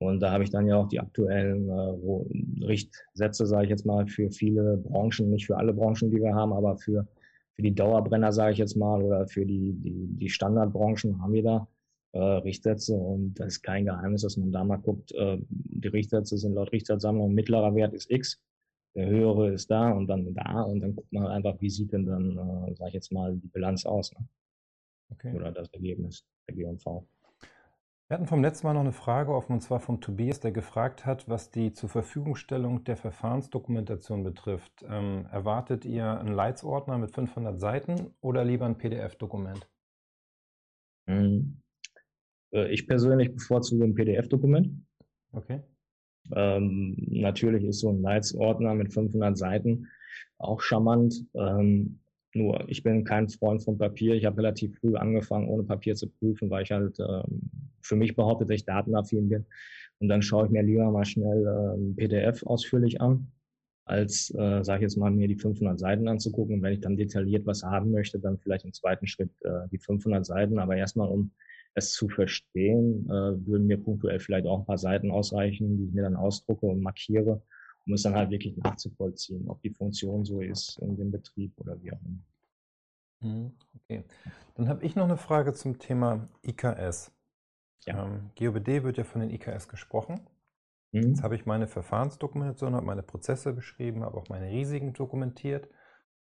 [0.00, 4.06] Und da habe ich dann ja auch die aktuellen äh, Richtsätze, sage ich jetzt mal,
[4.06, 7.06] für viele Branchen, nicht für alle Branchen, die wir haben, aber für,
[7.54, 11.42] für die Dauerbrenner, sage ich jetzt mal, oder für die, die, die Standardbranchen haben wir
[11.42, 11.68] da
[12.12, 12.94] äh, Richtsätze.
[12.94, 16.70] Und das ist kein Geheimnis, dass man da mal guckt, äh, die Richtsätze sind laut
[16.70, 18.40] Richtsatzsammlung, mittlerer Wert ist X,
[18.94, 20.62] der höhere ist da und dann da.
[20.62, 23.48] Und dann guckt man einfach, wie sieht denn dann, äh, sage ich jetzt mal, die
[23.48, 24.12] Bilanz aus.
[24.12, 24.28] Ne?
[25.10, 25.34] Okay.
[25.34, 27.04] Oder das Ergebnis der G&V.
[28.08, 31.04] Wir hatten vom letzten Mal noch eine Frage offen, und zwar vom Tobias, der gefragt
[31.04, 34.82] hat, was die zur Verfügungstellung der Verfahrensdokumentation betrifft.
[34.88, 39.68] Ähm, erwartet ihr einen Leitsordner mit 500 Seiten oder lieber ein PDF-Dokument?
[41.06, 41.60] Hm.
[42.50, 44.70] Äh, ich persönlich bevorzuge ein PDF-Dokument.
[45.32, 45.60] Okay.
[46.32, 49.86] Ähm, natürlich ist so ein Leitsordner mit 500 Seiten
[50.38, 51.26] auch charmant.
[51.34, 52.00] Ähm,
[52.38, 54.14] nur ich bin kein Freund von Papier.
[54.14, 57.22] Ich habe relativ früh angefangen, ohne Papier zu prüfen, weil ich halt äh,
[57.82, 59.46] für mich behauptet, dass ich datenaffin bin.
[60.00, 63.30] Und dann schaue ich mir lieber mal schnell äh, ein PDF ausführlich an,
[63.84, 66.56] als, äh, sage ich jetzt mal, mir die 500 Seiten anzugucken.
[66.56, 69.78] Und wenn ich dann detailliert was haben möchte, dann vielleicht im zweiten Schritt äh, die
[69.78, 70.58] 500 Seiten.
[70.58, 71.32] Aber erstmal, um
[71.74, 75.92] es zu verstehen, äh, würden mir punktuell vielleicht auch ein paar Seiten ausreichen, die ich
[75.92, 77.42] mir dann ausdrucke und markiere,
[77.88, 81.80] um es dann halt wirklich nachzuvollziehen, ob die Funktion so ist in dem Betrieb oder
[81.82, 82.18] wie auch immer.
[83.20, 84.04] Mhm, okay.
[84.54, 87.12] Dann habe ich noch eine Frage zum Thema IKS.
[87.86, 88.04] Ja.
[88.04, 90.20] Ähm, GOBD wird ja von den IKS gesprochen.
[90.92, 91.08] Mhm.
[91.08, 95.68] Jetzt habe ich meine Verfahrensdokumentation, habe meine Prozesse beschrieben, habe auch meine Risiken dokumentiert,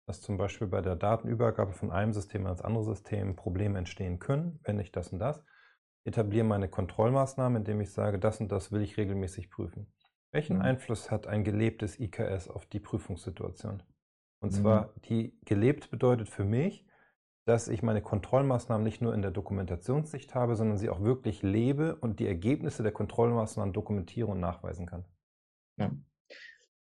[0.06, 4.60] dass zum Beispiel bei der Datenübergabe von einem System ans andere System Probleme entstehen können,
[4.64, 5.44] wenn ich das und das.
[6.04, 9.92] Etabliere meine Kontrollmaßnahmen, indem ich sage, das und das will ich regelmäßig prüfen.
[10.36, 10.64] Welchen mhm.
[10.64, 13.82] Einfluss hat ein gelebtes IKS auf die Prüfungssituation?
[14.42, 14.56] Und mhm.
[14.56, 16.86] zwar, die gelebt bedeutet für mich,
[17.46, 21.96] dass ich meine Kontrollmaßnahmen nicht nur in der Dokumentationssicht habe, sondern sie auch wirklich lebe
[21.96, 25.06] und die Ergebnisse der Kontrollmaßnahmen dokumentiere und nachweisen kann.
[25.80, 25.90] Ja.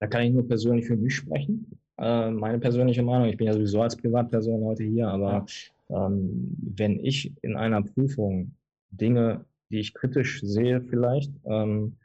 [0.01, 1.79] Da kann ich nur persönlich für mich sprechen.
[1.99, 5.45] Äh, meine persönliche Meinung, ich bin ja sowieso als Privatperson heute hier, aber
[5.91, 6.07] ja.
[6.07, 8.57] ähm, wenn ich in einer Prüfung
[8.89, 11.99] Dinge, die ich kritisch sehe vielleicht, ähm,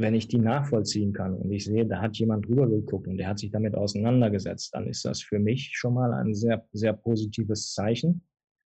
[0.00, 3.26] wenn ich die nachvollziehen kann und ich sehe, da hat jemand drüber geguckt und der
[3.28, 7.72] hat sich damit auseinandergesetzt, dann ist das für mich schon mal ein sehr, sehr positives
[7.72, 8.22] Zeichen.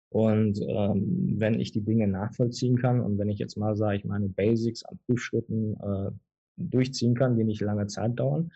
[0.10, 4.04] Und ähm, wenn ich die Dinge nachvollziehen kann und wenn ich jetzt mal, sage ich,
[4.04, 6.12] meine Basics an Prüfschritten äh,
[6.58, 8.52] durchziehen kann, die nicht lange Zeit dauern,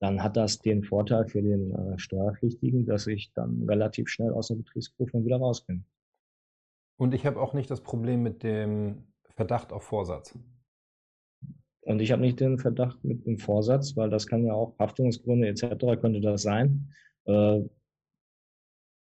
[0.00, 4.48] dann hat das den Vorteil für den äh, Steuerpflichtigen, dass ich dann relativ schnell aus
[4.48, 5.84] der Betriebsprüfung wieder raus bin.
[6.96, 9.04] Und ich habe auch nicht das Problem mit dem
[9.36, 10.38] Verdacht auf Vorsatz.
[11.84, 15.48] Und ich habe nicht den Verdacht mit dem Vorsatz, weil das kann ja auch Haftungsgründe
[15.48, 16.00] etc.
[16.00, 16.88] könnte das sein.
[17.26, 17.60] Äh,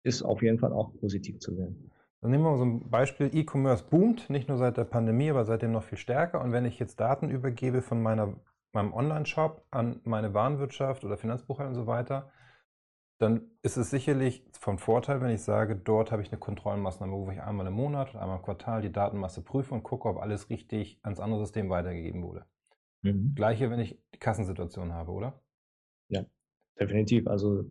[0.04, 1.92] ist auf jeden Fall auch positiv zu sehen.
[2.22, 3.30] Dann nehmen wir mal so ein Beispiel.
[3.34, 6.42] E-Commerce boomt, nicht nur seit der Pandemie, aber seitdem noch viel stärker.
[6.42, 8.34] Und wenn ich jetzt Daten übergebe von meiner,
[8.72, 12.32] meinem Online-Shop an meine Warenwirtschaft oder Finanzbuchhaltung und so weiter,
[13.20, 17.30] dann ist es sicherlich von Vorteil, wenn ich sage, dort habe ich eine Kontrollmaßnahme, wo
[17.32, 20.50] ich einmal im Monat oder einmal im Quartal die Datenmasse prüfe und gucke, ob alles
[20.50, 22.46] richtig ans andere System weitergegeben wurde.
[23.02, 23.34] Mhm.
[23.36, 25.42] Gleiche, wenn ich die Kassensituation habe, oder?
[26.10, 26.26] Ja,
[26.80, 27.28] definitiv.
[27.28, 27.70] Also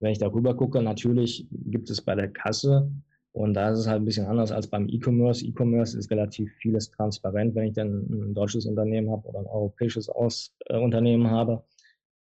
[0.00, 2.90] wenn ich darüber gucke, natürlich gibt es bei der Kasse
[3.32, 5.44] und da ist es halt ein bisschen anders als beim E-Commerce.
[5.44, 10.08] E-Commerce ist relativ vieles transparent, wenn ich dann ein deutsches Unternehmen habe oder ein europäisches
[10.08, 11.64] Aus äh, Unternehmen habe.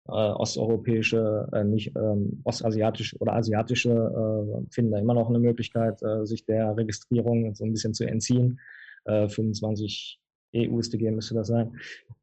[0.08, 6.02] Äh, osteuropäische, äh, nicht ähm, ostasiatische oder asiatische äh, finden da immer noch eine Möglichkeit,
[6.02, 8.60] äh, sich der Registrierung so ein bisschen zu entziehen.
[9.10, 10.20] 25
[10.56, 11.78] EU-StG müsste das sein,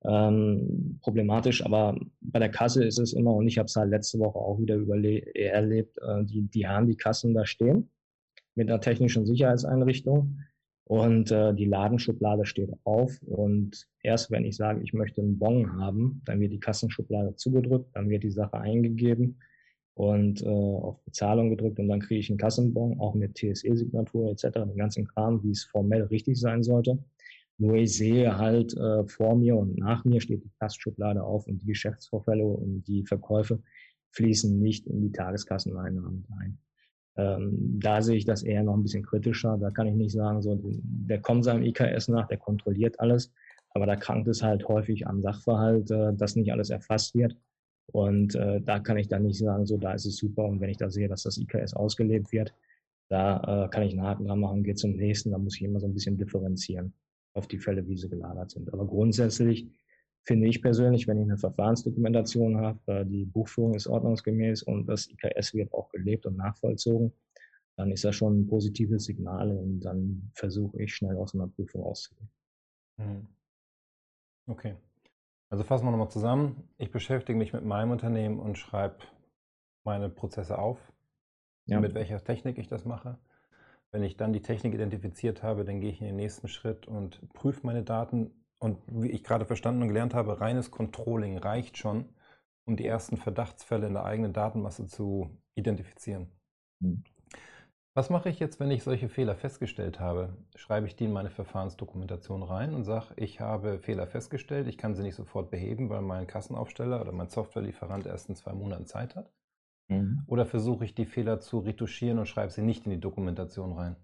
[0.04, 1.64] ähm, problematisch.
[1.64, 4.58] Aber bei der Kasse ist es immer, und ich habe es halt letzte Woche auch
[4.58, 4.76] wieder
[5.34, 7.90] erlebt, äh, die, die haben die Kassen da stehen
[8.54, 10.38] mit einer technischen Sicherheitseinrichtung
[10.84, 15.80] und äh, die Ladenschublade steht auf und erst wenn ich sage, ich möchte einen Bon
[15.80, 19.38] haben, dann wird die Kassenschublade zugedrückt, dann wird die Sache eingegeben
[19.94, 24.50] und äh, auf Bezahlung gedrückt und dann kriege ich einen Kassenbon, auch mit TSE-Signatur etc.,
[24.52, 26.98] den ganzen Kram, wie es formell richtig sein sollte.
[27.58, 31.62] Nur ich sehe halt äh, vor mir und nach mir steht die Kassschublade auf und
[31.62, 33.60] die Geschäftsvorfälle und die Verkäufe
[34.10, 36.58] fließen nicht in die Tageskasseneinnahmen ein.
[37.16, 39.56] Ähm, da sehe ich das eher noch ein bisschen kritischer.
[39.58, 43.32] Da kann ich nicht sagen, so, der kommt seinem IKS nach, der kontrolliert alles,
[43.70, 47.36] aber da krankt es halt häufig am Sachverhalt, äh, dass nicht alles erfasst wird.
[47.92, 50.44] Und äh, da kann ich dann nicht sagen, so, da ist es super.
[50.44, 52.52] Und wenn ich da sehe, dass das IKS ausgelebt wird,
[53.10, 55.78] da äh, kann ich einen Haken dran machen, gehe zum nächsten, da muss ich immer
[55.78, 56.94] so ein bisschen differenzieren
[57.34, 58.72] auf die Fälle, wie sie gelagert sind.
[58.72, 59.68] Aber grundsätzlich
[60.24, 65.08] finde ich persönlich, wenn ich eine Verfahrensdokumentation habe, äh, die Buchführung ist ordnungsgemäß und das
[65.08, 67.12] IKS wird auch gelebt und nachvollzogen,
[67.76, 71.82] dann ist das schon ein positives Signal und dann versuche ich schnell aus einer Prüfung
[71.82, 72.30] auszugehen.
[72.96, 73.26] Mhm.
[74.46, 74.76] Okay.
[75.50, 76.68] Also fassen wir nochmal zusammen.
[76.78, 78.98] Ich beschäftige mich mit meinem Unternehmen und schreibe
[79.84, 80.78] meine Prozesse auf,
[81.66, 81.80] ja.
[81.80, 83.18] mit welcher Technik ich das mache.
[83.94, 87.32] Wenn ich dann die Technik identifiziert habe, dann gehe ich in den nächsten Schritt und
[87.32, 88.32] prüfe meine Daten.
[88.58, 92.08] Und wie ich gerade verstanden und gelernt habe, reines Controlling reicht schon,
[92.64, 96.26] um die ersten Verdachtsfälle in der eigenen Datenmasse zu identifizieren.
[96.80, 97.04] Mhm.
[97.94, 100.36] Was mache ich jetzt, wenn ich solche Fehler festgestellt habe?
[100.56, 104.96] Schreibe ich die in meine Verfahrensdokumentation rein und sage, ich habe Fehler festgestellt, ich kann
[104.96, 109.14] sie nicht sofort beheben, weil mein Kassenaufsteller oder mein Softwarelieferant erst in zwei Monaten Zeit
[109.14, 109.30] hat?
[109.88, 110.22] Mhm.
[110.26, 113.96] Oder versuche ich die Fehler zu retuschieren und schreibe sie nicht in die Dokumentation rein?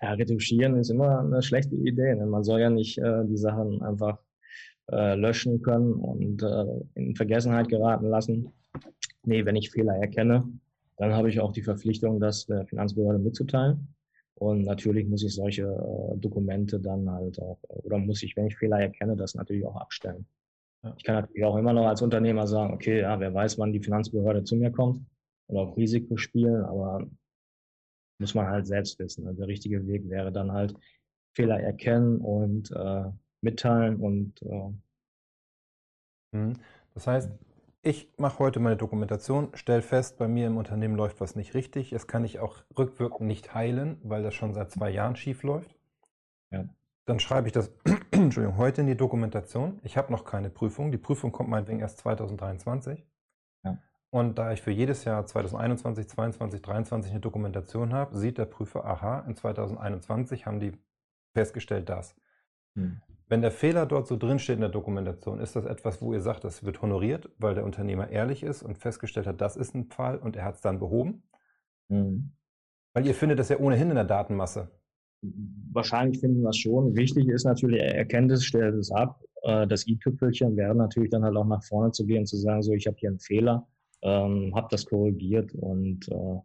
[0.00, 2.14] Ja, retuschieren ist immer eine schlechte Idee.
[2.14, 2.26] Ne?
[2.26, 4.18] Man soll ja nicht äh, die Sachen einfach
[4.90, 8.52] äh, löschen können und äh, in Vergessenheit geraten lassen.
[9.24, 10.48] Nee, wenn ich Fehler erkenne,
[10.96, 13.94] dann habe ich auch die Verpflichtung, das der Finanzbehörde mitzuteilen.
[14.34, 18.56] Und natürlich muss ich solche äh, Dokumente dann halt auch, oder muss ich, wenn ich
[18.56, 20.26] Fehler erkenne, das natürlich auch abstellen.
[20.82, 20.94] Ja.
[20.96, 23.80] Ich kann natürlich auch immer noch als Unternehmer sagen, okay, ja, wer weiß, wann die
[23.80, 25.04] Finanzbehörde zu mir kommt
[25.48, 27.06] und auf Risiko spielen, aber
[28.20, 29.26] muss man halt selbst wissen.
[29.26, 30.74] Also der richtige Weg wäre dann halt
[31.34, 33.04] Fehler erkennen und äh,
[33.40, 34.72] mitteilen und äh,
[36.36, 36.54] mhm.
[36.94, 37.30] das heißt,
[37.82, 41.90] ich mache heute meine Dokumentation, stelle fest, bei mir im Unternehmen läuft was nicht richtig.
[41.90, 45.76] Das kann ich auch rückwirkend nicht heilen, weil das schon seit zwei Jahren schief läuft.
[46.50, 46.68] Ja.
[47.08, 47.72] Dann schreibe ich das
[48.10, 49.80] Entschuldigung, heute in die Dokumentation.
[49.82, 50.92] Ich habe noch keine Prüfung.
[50.92, 53.02] Die Prüfung kommt meinetwegen erst 2023.
[53.64, 53.78] Ja.
[54.10, 58.84] Und da ich für jedes Jahr 2021, 2022, 2023 eine Dokumentation habe, sieht der Prüfer,
[58.84, 60.72] aha, in 2021 haben die
[61.32, 62.14] festgestellt das.
[62.74, 63.00] Hm.
[63.26, 66.44] Wenn der Fehler dort so drinsteht in der Dokumentation, ist das etwas, wo ihr sagt,
[66.44, 70.18] das wird honoriert, weil der Unternehmer ehrlich ist und festgestellt hat, das ist ein Fall
[70.18, 71.22] und er hat es dann behoben?
[71.88, 72.32] Mhm.
[72.92, 74.77] Weil ihr findet das ja ohnehin in der Datenmasse.
[75.72, 76.96] Wahrscheinlich finden wir es schon.
[76.96, 79.20] Wichtig ist natürlich, er erkennt es, stellt es ab.
[79.42, 82.72] Äh, das i-Tüpfelchen wäre natürlich dann halt auch nach vorne zu gehen, zu sagen, so,
[82.72, 83.66] ich habe hier einen Fehler,
[84.02, 86.38] ähm, habe das korrigiert und äh,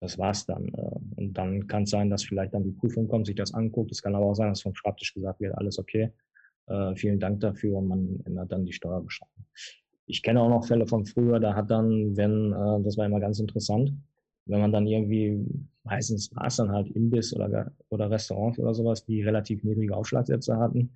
[0.00, 0.68] das war's dann.
[0.68, 3.90] Äh, und dann kann es sein, dass vielleicht dann die Prüfung kommt, sich das anguckt.
[3.90, 6.12] Es kann aber auch sein, dass vom Schreibtisch gesagt wird, alles okay.
[6.66, 9.46] Äh, vielen Dank dafür und man ändert dann die Steuerbescheinigung.
[10.06, 13.20] Ich kenne auch noch Fälle von früher, da hat dann, wenn, äh, das war immer
[13.20, 13.92] ganz interessant,
[14.46, 15.44] wenn man dann irgendwie,
[15.86, 20.56] meistens war es dann halt Imbiss oder, oder Restaurants oder sowas, die relativ niedrige Aufschlagsätze
[20.56, 20.90] hatten,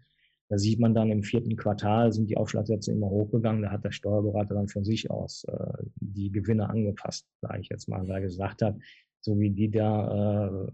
[0.50, 3.62] da sieht man dann im vierten Quartal sind die Aufschlagsätze immer hochgegangen.
[3.62, 7.88] Da hat der Steuerberater dann von sich aus äh, die Gewinne angepasst, sage ich jetzt
[7.88, 8.76] mal, weil er gesagt hat,
[9.20, 10.72] so wie die da äh,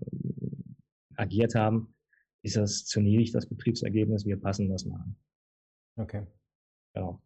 [1.17, 1.95] agiert haben,
[2.43, 4.25] ist das zu niedrig, das Betriebsergebnis.
[4.25, 5.17] Wir passen das mal an.
[5.97, 6.27] Okay.
[6.95, 7.21] Genau.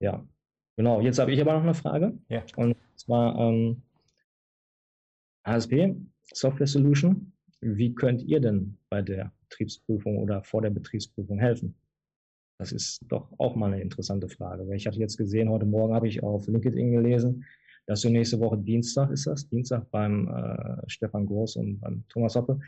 [0.00, 0.26] Ja.
[0.76, 1.02] Genau.
[1.02, 2.18] Jetzt habe ich aber noch eine Frage.
[2.30, 2.44] Ja.
[2.56, 3.82] Und zwar ähm,
[5.42, 5.94] ASP,
[6.32, 7.32] Software Solution.
[7.60, 11.74] Wie könnt ihr denn bei der Betriebsprüfung oder vor der Betriebsprüfung helfen?
[12.58, 14.74] Das ist doch auch mal eine interessante Frage.
[14.74, 17.44] Ich hatte jetzt gesehen, heute Morgen habe ich auf LinkedIn gelesen,
[17.86, 22.34] dass du nächste Woche Dienstag ist das, Dienstag beim äh, Stefan Groß und beim Thomas
[22.36, 22.60] Hoppe,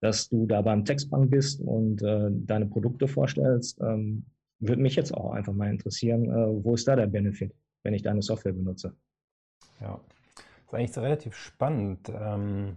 [0.00, 3.80] dass du da beim Textbank bist und äh, deine Produkte vorstellst.
[3.80, 4.24] Ähm,
[4.60, 8.02] würde mich jetzt auch einfach mal interessieren, äh, wo ist da der Benefit, wenn ich
[8.02, 8.94] deine Software benutze?
[9.80, 10.00] Ja,
[10.36, 12.10] das ist eigentlich relativ spannend.
[12.14, 12.76] Ähm,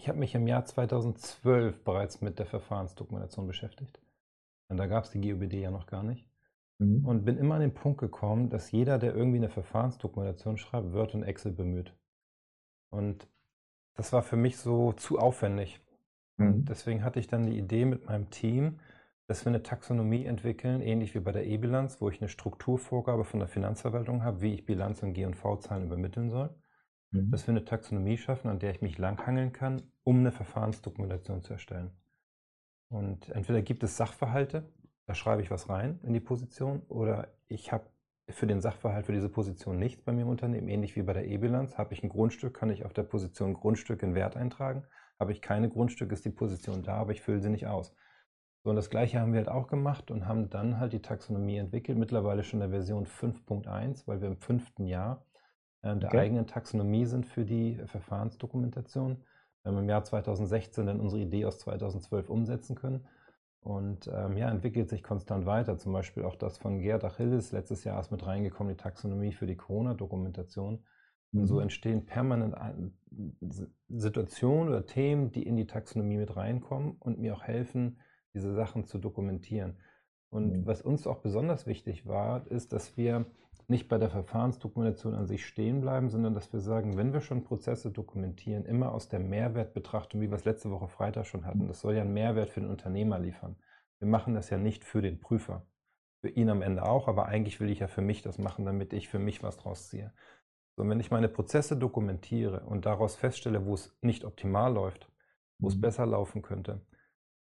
[0.00, 4.00] ich habe mich im Jahr 2012 bereits mit der Verfahrensdokumentation beschäftigt.
[4.68, 6.26] Und da gab es die GUBD ja noch gar nicht.
[6.78, 7.04] Mhm.
[7.04, 11.14] Und bin immer an den Punkt gekommen, dass jeder, der irgendwie eine Verfahrensdokumentation schreibt, Word
[11.14, 11.94] und Excel bemüht.
[12.88, 13.28] Und
[13.94, 15.82] das war für mich so zu aufwendig.
[16.38, 16.64] Mhm.
[16.64, 18.80] deswegen hatte ich dann die Idee mit meinem Team,
[19.26, 23.40] dass wir eine Taxonomie entwickeln, ähnlich wie bei der E-Bilanz, wo ich eine Strukturvorgabe von
[23.40, 26.54] der Finanzverwaltung habe, wie ich Bilanz- und G&V-Zahlen übermitteln soll
[27.10, 27.30] mhm.
[27.30, 31.52] dass wir eine Taxonomie schaffen, an der ich mich langhangeln kann, um eine Verfahrensdokumentation zu
[31.52, 31.90] erstellen.
[32.88, 34.72] Und entweder gibt es Sachverhalte,
[35.06, 37.84] da schreibe ich was rein in die Position, oder ich habe
[38.28, 41.26] für den Sachverhalt für diese Position nichts bei mir im Unternehmen, ähnlich wie bei der
[41.26, 41.78] E-Bilanz.
[41.78, 44.84] Habe ich ein Grundstück, kann ich auf der Position Grundstück in Wert eintragen.
[45.18, 47.94] Habe ich keine Grundstücke, ist die Position da, aber ich fülle sie nicht aus.
[48.62, 51.56] So, und das gleiche haben wir halt auch gemacht und haben dann halt die Taxonomie
[51.56, 55.24] entwickelt, mittlerweile schon in der Version 5.1, weil wir im fünften Jahr
[55.82, 56.18] der okay.
[56.18, 59.16] eigenen Taxonomie sind für die Verfahrensdokumentation.
[59.62, 63.06] Wir haben im Jahr 2016 dann unsere Idee aus 2012 umsetzen können.
[63.62, 65.76] Und ähm, ja, entwickelt sich konstant weiter.
[65.76, 69.46] Zum Beispiel auch das von Gerd Achilles letztes Jahr ist mit reingekommen, die Taxonomie für
[69.46, 70.82] die Corona-Dokumentation.
[71.32, 71.62] Und so mhm.
[71.62, 72.56] entstehen permanent
[73.88, 78.00] Situationen oder Themen, die in die Taxonomie mit reinkommen und mir auch helfen,
[78.34, 79.76] diese Sachen zu dokumentieren.
[80.30, 80.66] Und mhm.
[80.66, 83.26] was uns auch besonders wichtig war, ist, dass wir
[83.70, 87.44] nicht bei der Verfahrensdokumentation an sich stehen bleiben, sondern dass wir sagen, wenn wir schon
[87.44, 91.68] Prozesse dokumentieren, immer aus der Mehrwertbetrachtung, wie wir es letzte Woche Freitag schon hatten.
[91.68, 93.56] Das soll ja einen Mehrwert für den Unternehmer liefern.
[94.00, 95.66] Wir machen das ja nicht für den Prüfer.
[96.20, 98.92] Für ihn am Ende auch, aber eigentlich will ich ja für mich das machen, damit
[98.92, 100.12] ich für mich was draus ziehe.
[100.76, 105.10] So, wenn ich meine Prozesse dokumentiere und daraus feststelle, wo es nicht optimal läuft,
[105.58, 105.80] wo es mhm.
[105.80, 106.80] besser laufen könnte,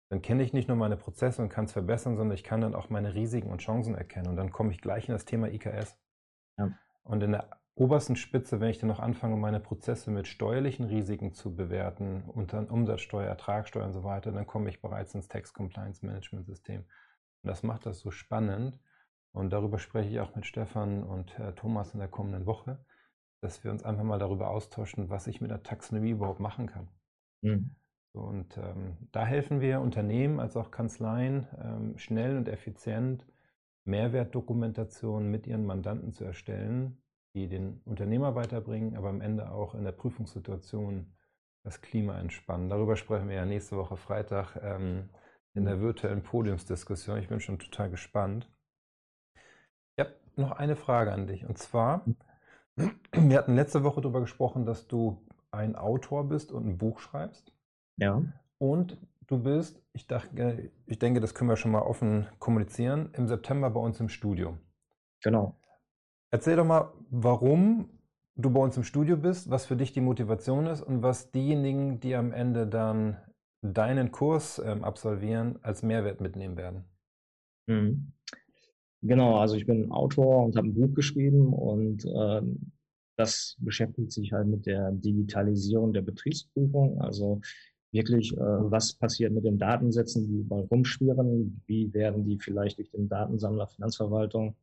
[0.09, 2.75] dann kenne ich nicht nur meine Prozesse und kann es verbessern, sondern ich kann dann
[2.75, 4.29] auch meine Risiken und Chancen erkennen.
[4.29, 5.99] Und dann komme ich gleich in das Thema IKS.
[6.59, 6.71] Ja.
[7.03, 11.33] Und in der obersten Spitze, wenn ich dann noch anfange, meine Prozesse mit steuerlichen Risiken
[11.33, 16.05] zu bewerten, unter Umsatzsteuer, Ertragssteuer und so weiter, dann komme ich bereits ins Tax Compliance
[16.05, 16.83] Management System.
[17.43, 18.79] Und das macht das so spannend.
[19.33, 22.85] Und darüber spreche ich auch mit Stefan und Herr Thomas in der kommenden Woche,
[23.41, 26.89] dass wir uns einfach mal darüber austauschen, was ich mit der Taxonomie überhaupt machen kann.
[27.43, 27.75] Mhm.
[28.13, 33.27] Und ähm, da helfen wir Unternehmen als auch Kanzleien ähm, schnell und effizient
[33.85, 37.03] Mehrwertdokumentationen mit ihren Mandanten zu erstellen,
[37.35, 41.13] die den Unternehmer weiterbringen, aber am Ende auch in der Prüfungssituation
[41.65, 42.69] das Klima entspannen.
[42.69, 45.09] Darüber sprechen wir ja nächste Woche Freitag ähm,
[45.55, 47.19] in der virtuellen Podiumsdiskussion.
[47.19, 48.51] Ich bin schon total gespannt.
[49.97, 51.47] Ich habe noch eine Frage an dich.
[51.47, 52.05] Und zwar,
[52.77, 57.53] wir hatten letzte Woche darüber gesprochen, dass du ein Autor bist und ein Buch schreibst.
[57.97, 58.23] Ja.
[58.59, 63.27] Und du bist, ich, dachte, ich denke, das können wir schon mal offen kommunizieren, im
[63.27, 64.59] September bei uns im Studio.
[65.23, 65.57] Genau.
[66.31, 67.89] Erzähl doch mal, warum
[68.37, 72.01] du bei uns im Studio bist, was für dich die Motivation ist und was diejenigen,
[72.01, 73.17] die am Ende dann
[73.63, 76.85] deinen Kurs ähm, absolvieren, als Mehrwert mitnehmen werden.
[77.67, 78.13] Mhm.
[79.03, 82.73] Genau, also ich bin Autor und habe ein Buch geschrieben und ähm,
[83.17, 87.01] das beschäftigt sich halt mit der Digitalisierung der Betriebsprüfung.
[87.01, 87.41] Also
[87.95, 92.91] wirklich, äh, was passiert mit den Datensätzen, die überall rumschwirren, wie werden die vielleicht durch
[92.91, 94.55] den Datensammler Finanzverwaltung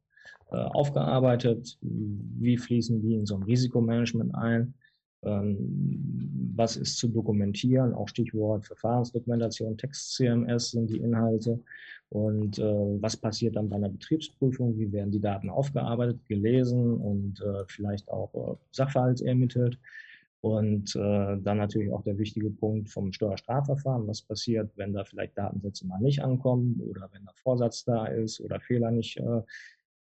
[0.51, 4.73] äh, aufgearbeitet, wie fließen die in so ein Risikomanagement ein,
[5.23, 11.59] ähm, was ist zu dokumentieren, auch Stichwort Verfahrensdokumentation, Text-CMS sind die Inhalte.
[12.09, 12.63] Und äh,
[13.01, 18.09] was passiert dann bei einer Betriebsprüfung, wie werden die Daten aufgearbeitet, gelesen und äh, vielleicht
[18.09, 19.79] auch äh, Sachverhalt ermittelt.
[20.41, 24.07] Und äh, dann natürlich auch der wichtige Punkt vom Steuerstrafverfahren.
[24.07, 28.41] Was passiert, wenn da vielleicht Datensätze mal nicht ankommen oder wenn da Vorsatz da ist
[28.41, 29.41] oder Fehler nicht äh,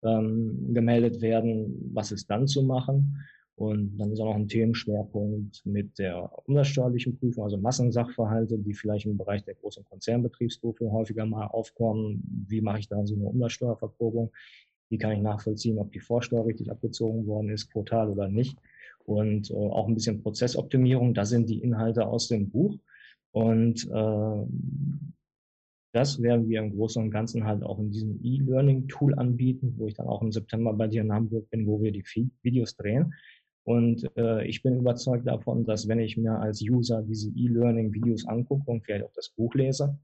[0.04, 3.26] ähm, gemeldet werden, was ist dann zu machen?
[3.56, 9.06] Und dann ist auch noch ein Themenschwerpunkt mit der umsatzsteuerlichen Prüfung, also Massensachverhalte, die vielleicht
[9.06, 12.24] im Bereich der großen Konzernbetriebsprüfung häufiger mal aufkommen.
[12.48, 14.32] Wie mache ich da so eine Umsatzsteuerverprobung?
[14.88, 18.58] Wie kann ich nachvollziehen, ob die Vorsteuer richtig abgezogen worden ist, quotal oder nicht?
[19.10, 21.16] Und äh, auch ein bisschen Prozessoptimierung.
[21.16, 22.78] Da sind die Inhalte aus dem Buch.
[23.32, 24.46] Und äh,
[25.94, 29.96] das werden wir im Großen und Ganzen halt auch in diesem E-Learning-Tool anbieten, wo ich
[29.96, 32.04] dann auch im September bei dir in Hamburg bin, wo wir die
[32.44, 33.16] Videos drehen.
[33.64, 38.70] Und äh, ich bin überzeugt davon, dass wenn ich mir als User diese E-Learning-Videos angucke
[38.70, 39.98] und vielleicht auch das Buch lese,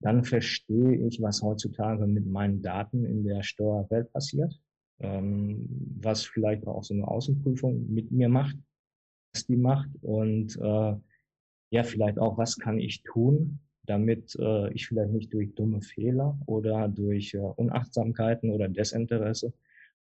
[0.00, 4.60] dann verstehe ich, was heutzutage mit meinen Daten in der Steuerwelt passiert,
[5.04, 5.66] ähm,
[6.00, 8.56] was vielleicht auch so eine Außenprüfung mit mir macht,
[9.34, 9.90] was die macht.
[10.02, 10.94] Und äh,
[11.70, 16.38] ja, vielleicht auch, was kann ich tun, damit äh, ich vielleicht nicht durch dumme Fehler
[16.46, 19.52] oder durch äh, Unachtsamkeiten oder Desinteresse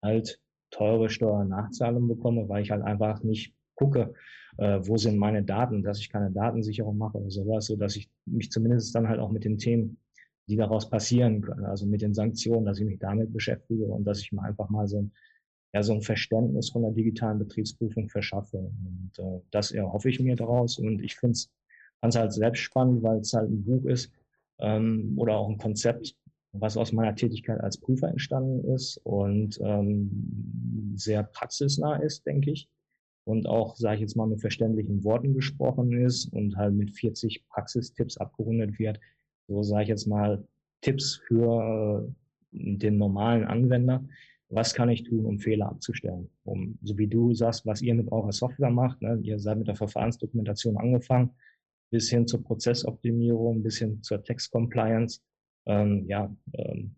[0.02, 4.14] halt teure Steuernachzahlungen bekomme, weil ich halt einfach nicht gucke,
[4.58, 8.08] äh, wo sind meine Daten, dass ich keine Datensicherung mache oder sowas, so dass ich
[8.26, 9.98] mich zumindest dann halt auch mit den Themen,
[10.48, 14.20] die daraus passieren können, also mit den Sanktionen, dass ich mich damit beschäftige und dass
[14.20, 15.12] ich mir einfach mal so ein,
[15.72, 18.58] ja, so ein Verständnis von der digitalen Betriebsprüfung verschaffe.
[18.58, 21.50] Und äh, das erhoffe ich mir daraus und ich finde es
[22.08, 24.12] es halt selbst spannend, weil es halt ein Buch ist
[24.58, 26.14] ähm, oder auch ein Konzept,
[26.52, 32.68] was aus meiner Tätigkeit als Prüfer entstanden ist und ähm, sehr praxisnah ist, denke ich.
[33.24, 37.46] Und auch, sage ich jetzt mal, mit verständlichen Worten gesprochen ist und halt mit 40
[37.48, 38.98] Praxistipps abgerundet wird.
[39.52, 40.42] So sage ich jetzt mal
[40.80, 42.12] Tipps für äh,
[42.52, 44.04] den normalen Anwender.
[44.48, 46.28] Was kann ich tun, um Fehler abzustellen?
[46.44, 49.00] Um, so wie du sagst, was ihr mit eurer Software macht.
[49.00, 49.18] Ne?
[49.22, 51.30] Ihr seid mit der Verfahrensdokumentation angefangen
[51.90, 55.20] bis hin zur Prozessoptimierung, bis hin zur Text-Compliance.
[55.66, 56.96] Ähm, ja, ähm,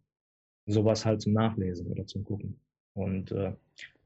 [0.66, 2.60] sowas halt zum Nachlesen oder zum Gucken.
[2.94, 3.52] Und äh,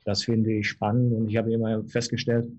[0.04, 2.50] das finde ich spannend und ich habe immer festgestellt,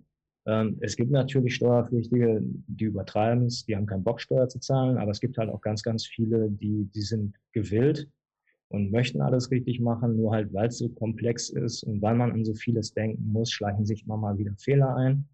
[0.80, 5.12] es gibt natürlich Steuerpflichtige, die übertreiben es, die haben keinen Bock, Steuer zu zahlen, aber
[5.12, 8.10] es gibt halt auch ganz, ganz viele, die, die sind gewillt
[8.70, 12.32] und möchten alles richtig machen, nur halt, weil es so komplex ist und weil man
[12.32, 15.28] an so vieles denken muss, schleichen sich immer mal wieder Fehler ein.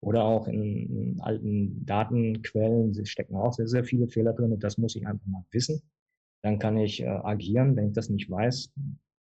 [0.00, 4.96] Oder auch in, alten Datenquellen stecken auch sehr, sehr viele Fehler drin und das muss
[4.96, 5.80] ich einfach mal wissen.
[6.42, 7.76] Dann kann ich äh, agieren.
[7.76, 8.72] Wenn ich das nicht weiß,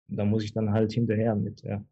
[0.06, 1.84] dann muss ich dann halt hinterher mit der,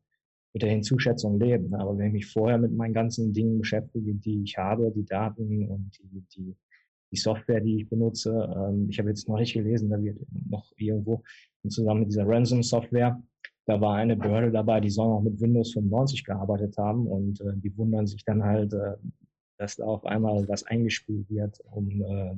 [0.57, 1.75] mit der Hinzuschätzung leben.
[1.75, 5.69] Aber wenn ich mich vorher mit meinen ganzen Dingen beschäftige, die ich habe, die Daten
[5.69, 6.57] und die, die,
[7.13, 10.73] die Software, die ich benutze, ähm, ich habe jetzt noch nicht gelesen, da wird noch
[10.77, 11.23] irgendwo
[11.69, 13.21] zusammen mit dieser Ransom-Software
[13.67, 17.53] da war eine Behörde dabei, die soll noch mit Windows 95 gearbeitet haben und äh,
[17.57, 18.95] die wundern sich dann halt, äh,
[19.59, 22.35] dass da auf einmal was eingespielt wird, um äh,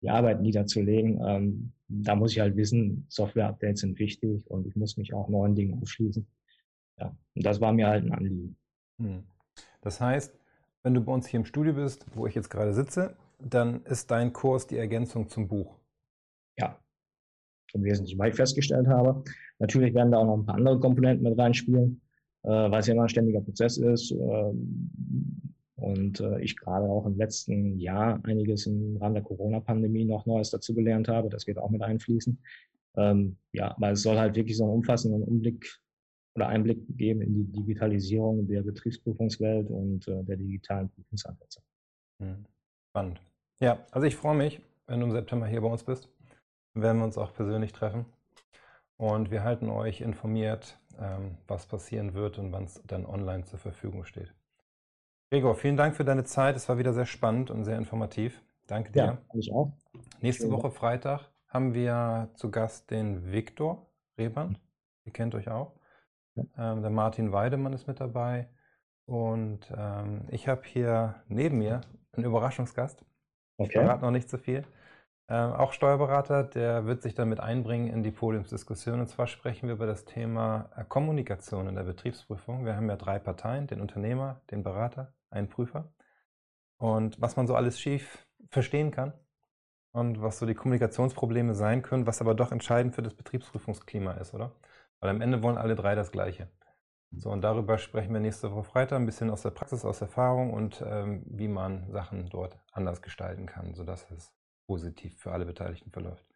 [0.00, 1.20] die Arbeit niederzulegen.
[1.22, 5.54] Ähm, da muss ich halt wissen, Software-Updates sind wichtig und ich muss mich auch neuen
[5.54, 6.26] Dingen aufschließen.
[6.98, 8.56] Ja, und das war mir halt ein Anliegen.
[8.98, 9.24] Hm.
[9.80, 10.38] Das heißt,
[10.82, 14.10] wenn du bei uns hier im Studio bist, wo ich jetzt gerade sitze, dann ist
[14.10, 15.76] dein Kurs die Ergänzung zum Buch.
[16.56, 16.78] Ja,
[17.72, 19.22] im Wesentlichen, weil ich festgestellt habe,
[19.58, 22.00] natürlich werden da auch noch ein paar andere Komponenten mit reinspielen,
[22.42, 24.10] äh, weil es ja immer ein ständiger Prozess ist.
[24.10, 24.52] Äh,
[25.76, 30.50] und äh, ich gerade auch im letzten Jahr einiges im Rahmen der Corona-Pandemie noch Neues
[30.50, 31.28] dazu gelernt habe.
[31.28, 32.38] Das wird auch mit einfließen.
[32.96, 35.78] Ähm, ja, aber es soll halt wirklich so einen umfassenden Umblick
[36.38, 41.60] oder Einblick geben in die Digitalisierung der Betriebsprüfungswelt und äh, der digitalen Prüfungsansätze.
[42.22, 42.44] Hm.
[42.90, 43.20] Spannend.
[43.60, 46.08] Ja, also ich freue mich, wenn du im September hier bei uns bist.
[46.74, 48.06] Dann werden wir uns auch persönlich treffen.
[48.96, 53.58] Und wir halten euch informiert, ähm, was passieren wird und wann es dann online zur
[53.58, 54.32] Verfügung steht.
[55.30, 56.56] Gregor, vielen Dank für deine Zeit.
[56.56, 58.42] Es war wieder sehr spannend und sehr informativ.
[58.66, 59.04] Danke dir.
[59.04, 59.72] Ja, ich auch.
[60.20, 60.52] Nächste Schön.
[60.52, 63.86] Woche Freitag haben wir zu Gast den Viktor
[64.16, 64.60] Reband.
[65.04, 65.77] Ihr kennt euch auch.
[66.56, 68.48] Ähm, der Martin Weidemann ist mit dabei.
[69.06, 71.80] Und ähm, ich habe hier neben mir
[72.12, 73.04] einen Überraschungsgast.
[73.56, 73.68] Okay.
[73.68, 74.64] Ich verrate noch nicht so viel.
[75.30, 79.00] Ähm, auch Steuerberater, der wird sich damit einbringen in die Podiumsdiskussion.
[79.00, 82.64] Und zwar sprechen wir über das Thema äh, Kommunikation in der Betriebsprüfung.
[82.64, 85.92] Wir haben ja drei Parteien, den Unternehmer, den Berater, einen Prüfer.
[86.78, 89.12] Und was man so alles schief verstehen kann
[89.92, 94.32] und was so die Kommunikationsprobleme sein können, was aber doch entscheidend für das Betriebsprüfungsklima ist,
[94.32, 94.52] oder?
[95.00, 96.50] Weil am Ende wollen alle drei das Gleiche.
[97.10, 100.52] So, und darüber sprechen wir nächste Woche Freitag, ein bisschen aus der Praxis, aus Erfahrung
[100.52, 104.34] und ähm, wie man Sachen dort anders gestalten kann, sodass es
[104.66, 106.26] positiv für alle Beteiligten verläuft.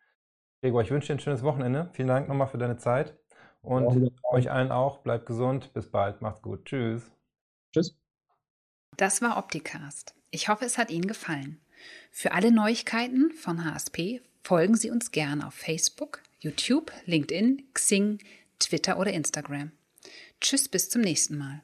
[0.62, 1.90] Gregor, ich wünsche dir ein schönes Wochenende.
[1.92, 3.18] Vielen Dank nochmal für deine Zeit
[3.60, 4.98] und ja, euch allen auch.
[4.98, 5.72] Bleibt gesund.
[5.72, 6.22] Bis bald.
[6.22, 6.64] Macht's gut.
[6.64, 7.12] Tschüss.
[7.72, 7.98] Tschüss.
[8.96, 10.14] Das war Opticast.
[10.30, 11.60] Ich hoffe, es hat Ihnen gefallen.
[12.10, 18.18] Für alle Neuigkeiten von HSP folgen Sie uns gerne auf Facebook, YouTube, LinkedIn, Xing,
[18.62, 19.72] Twitter oder Instagram.
[20.40, 21.62] Tschüss, bis zum nächsten Mal.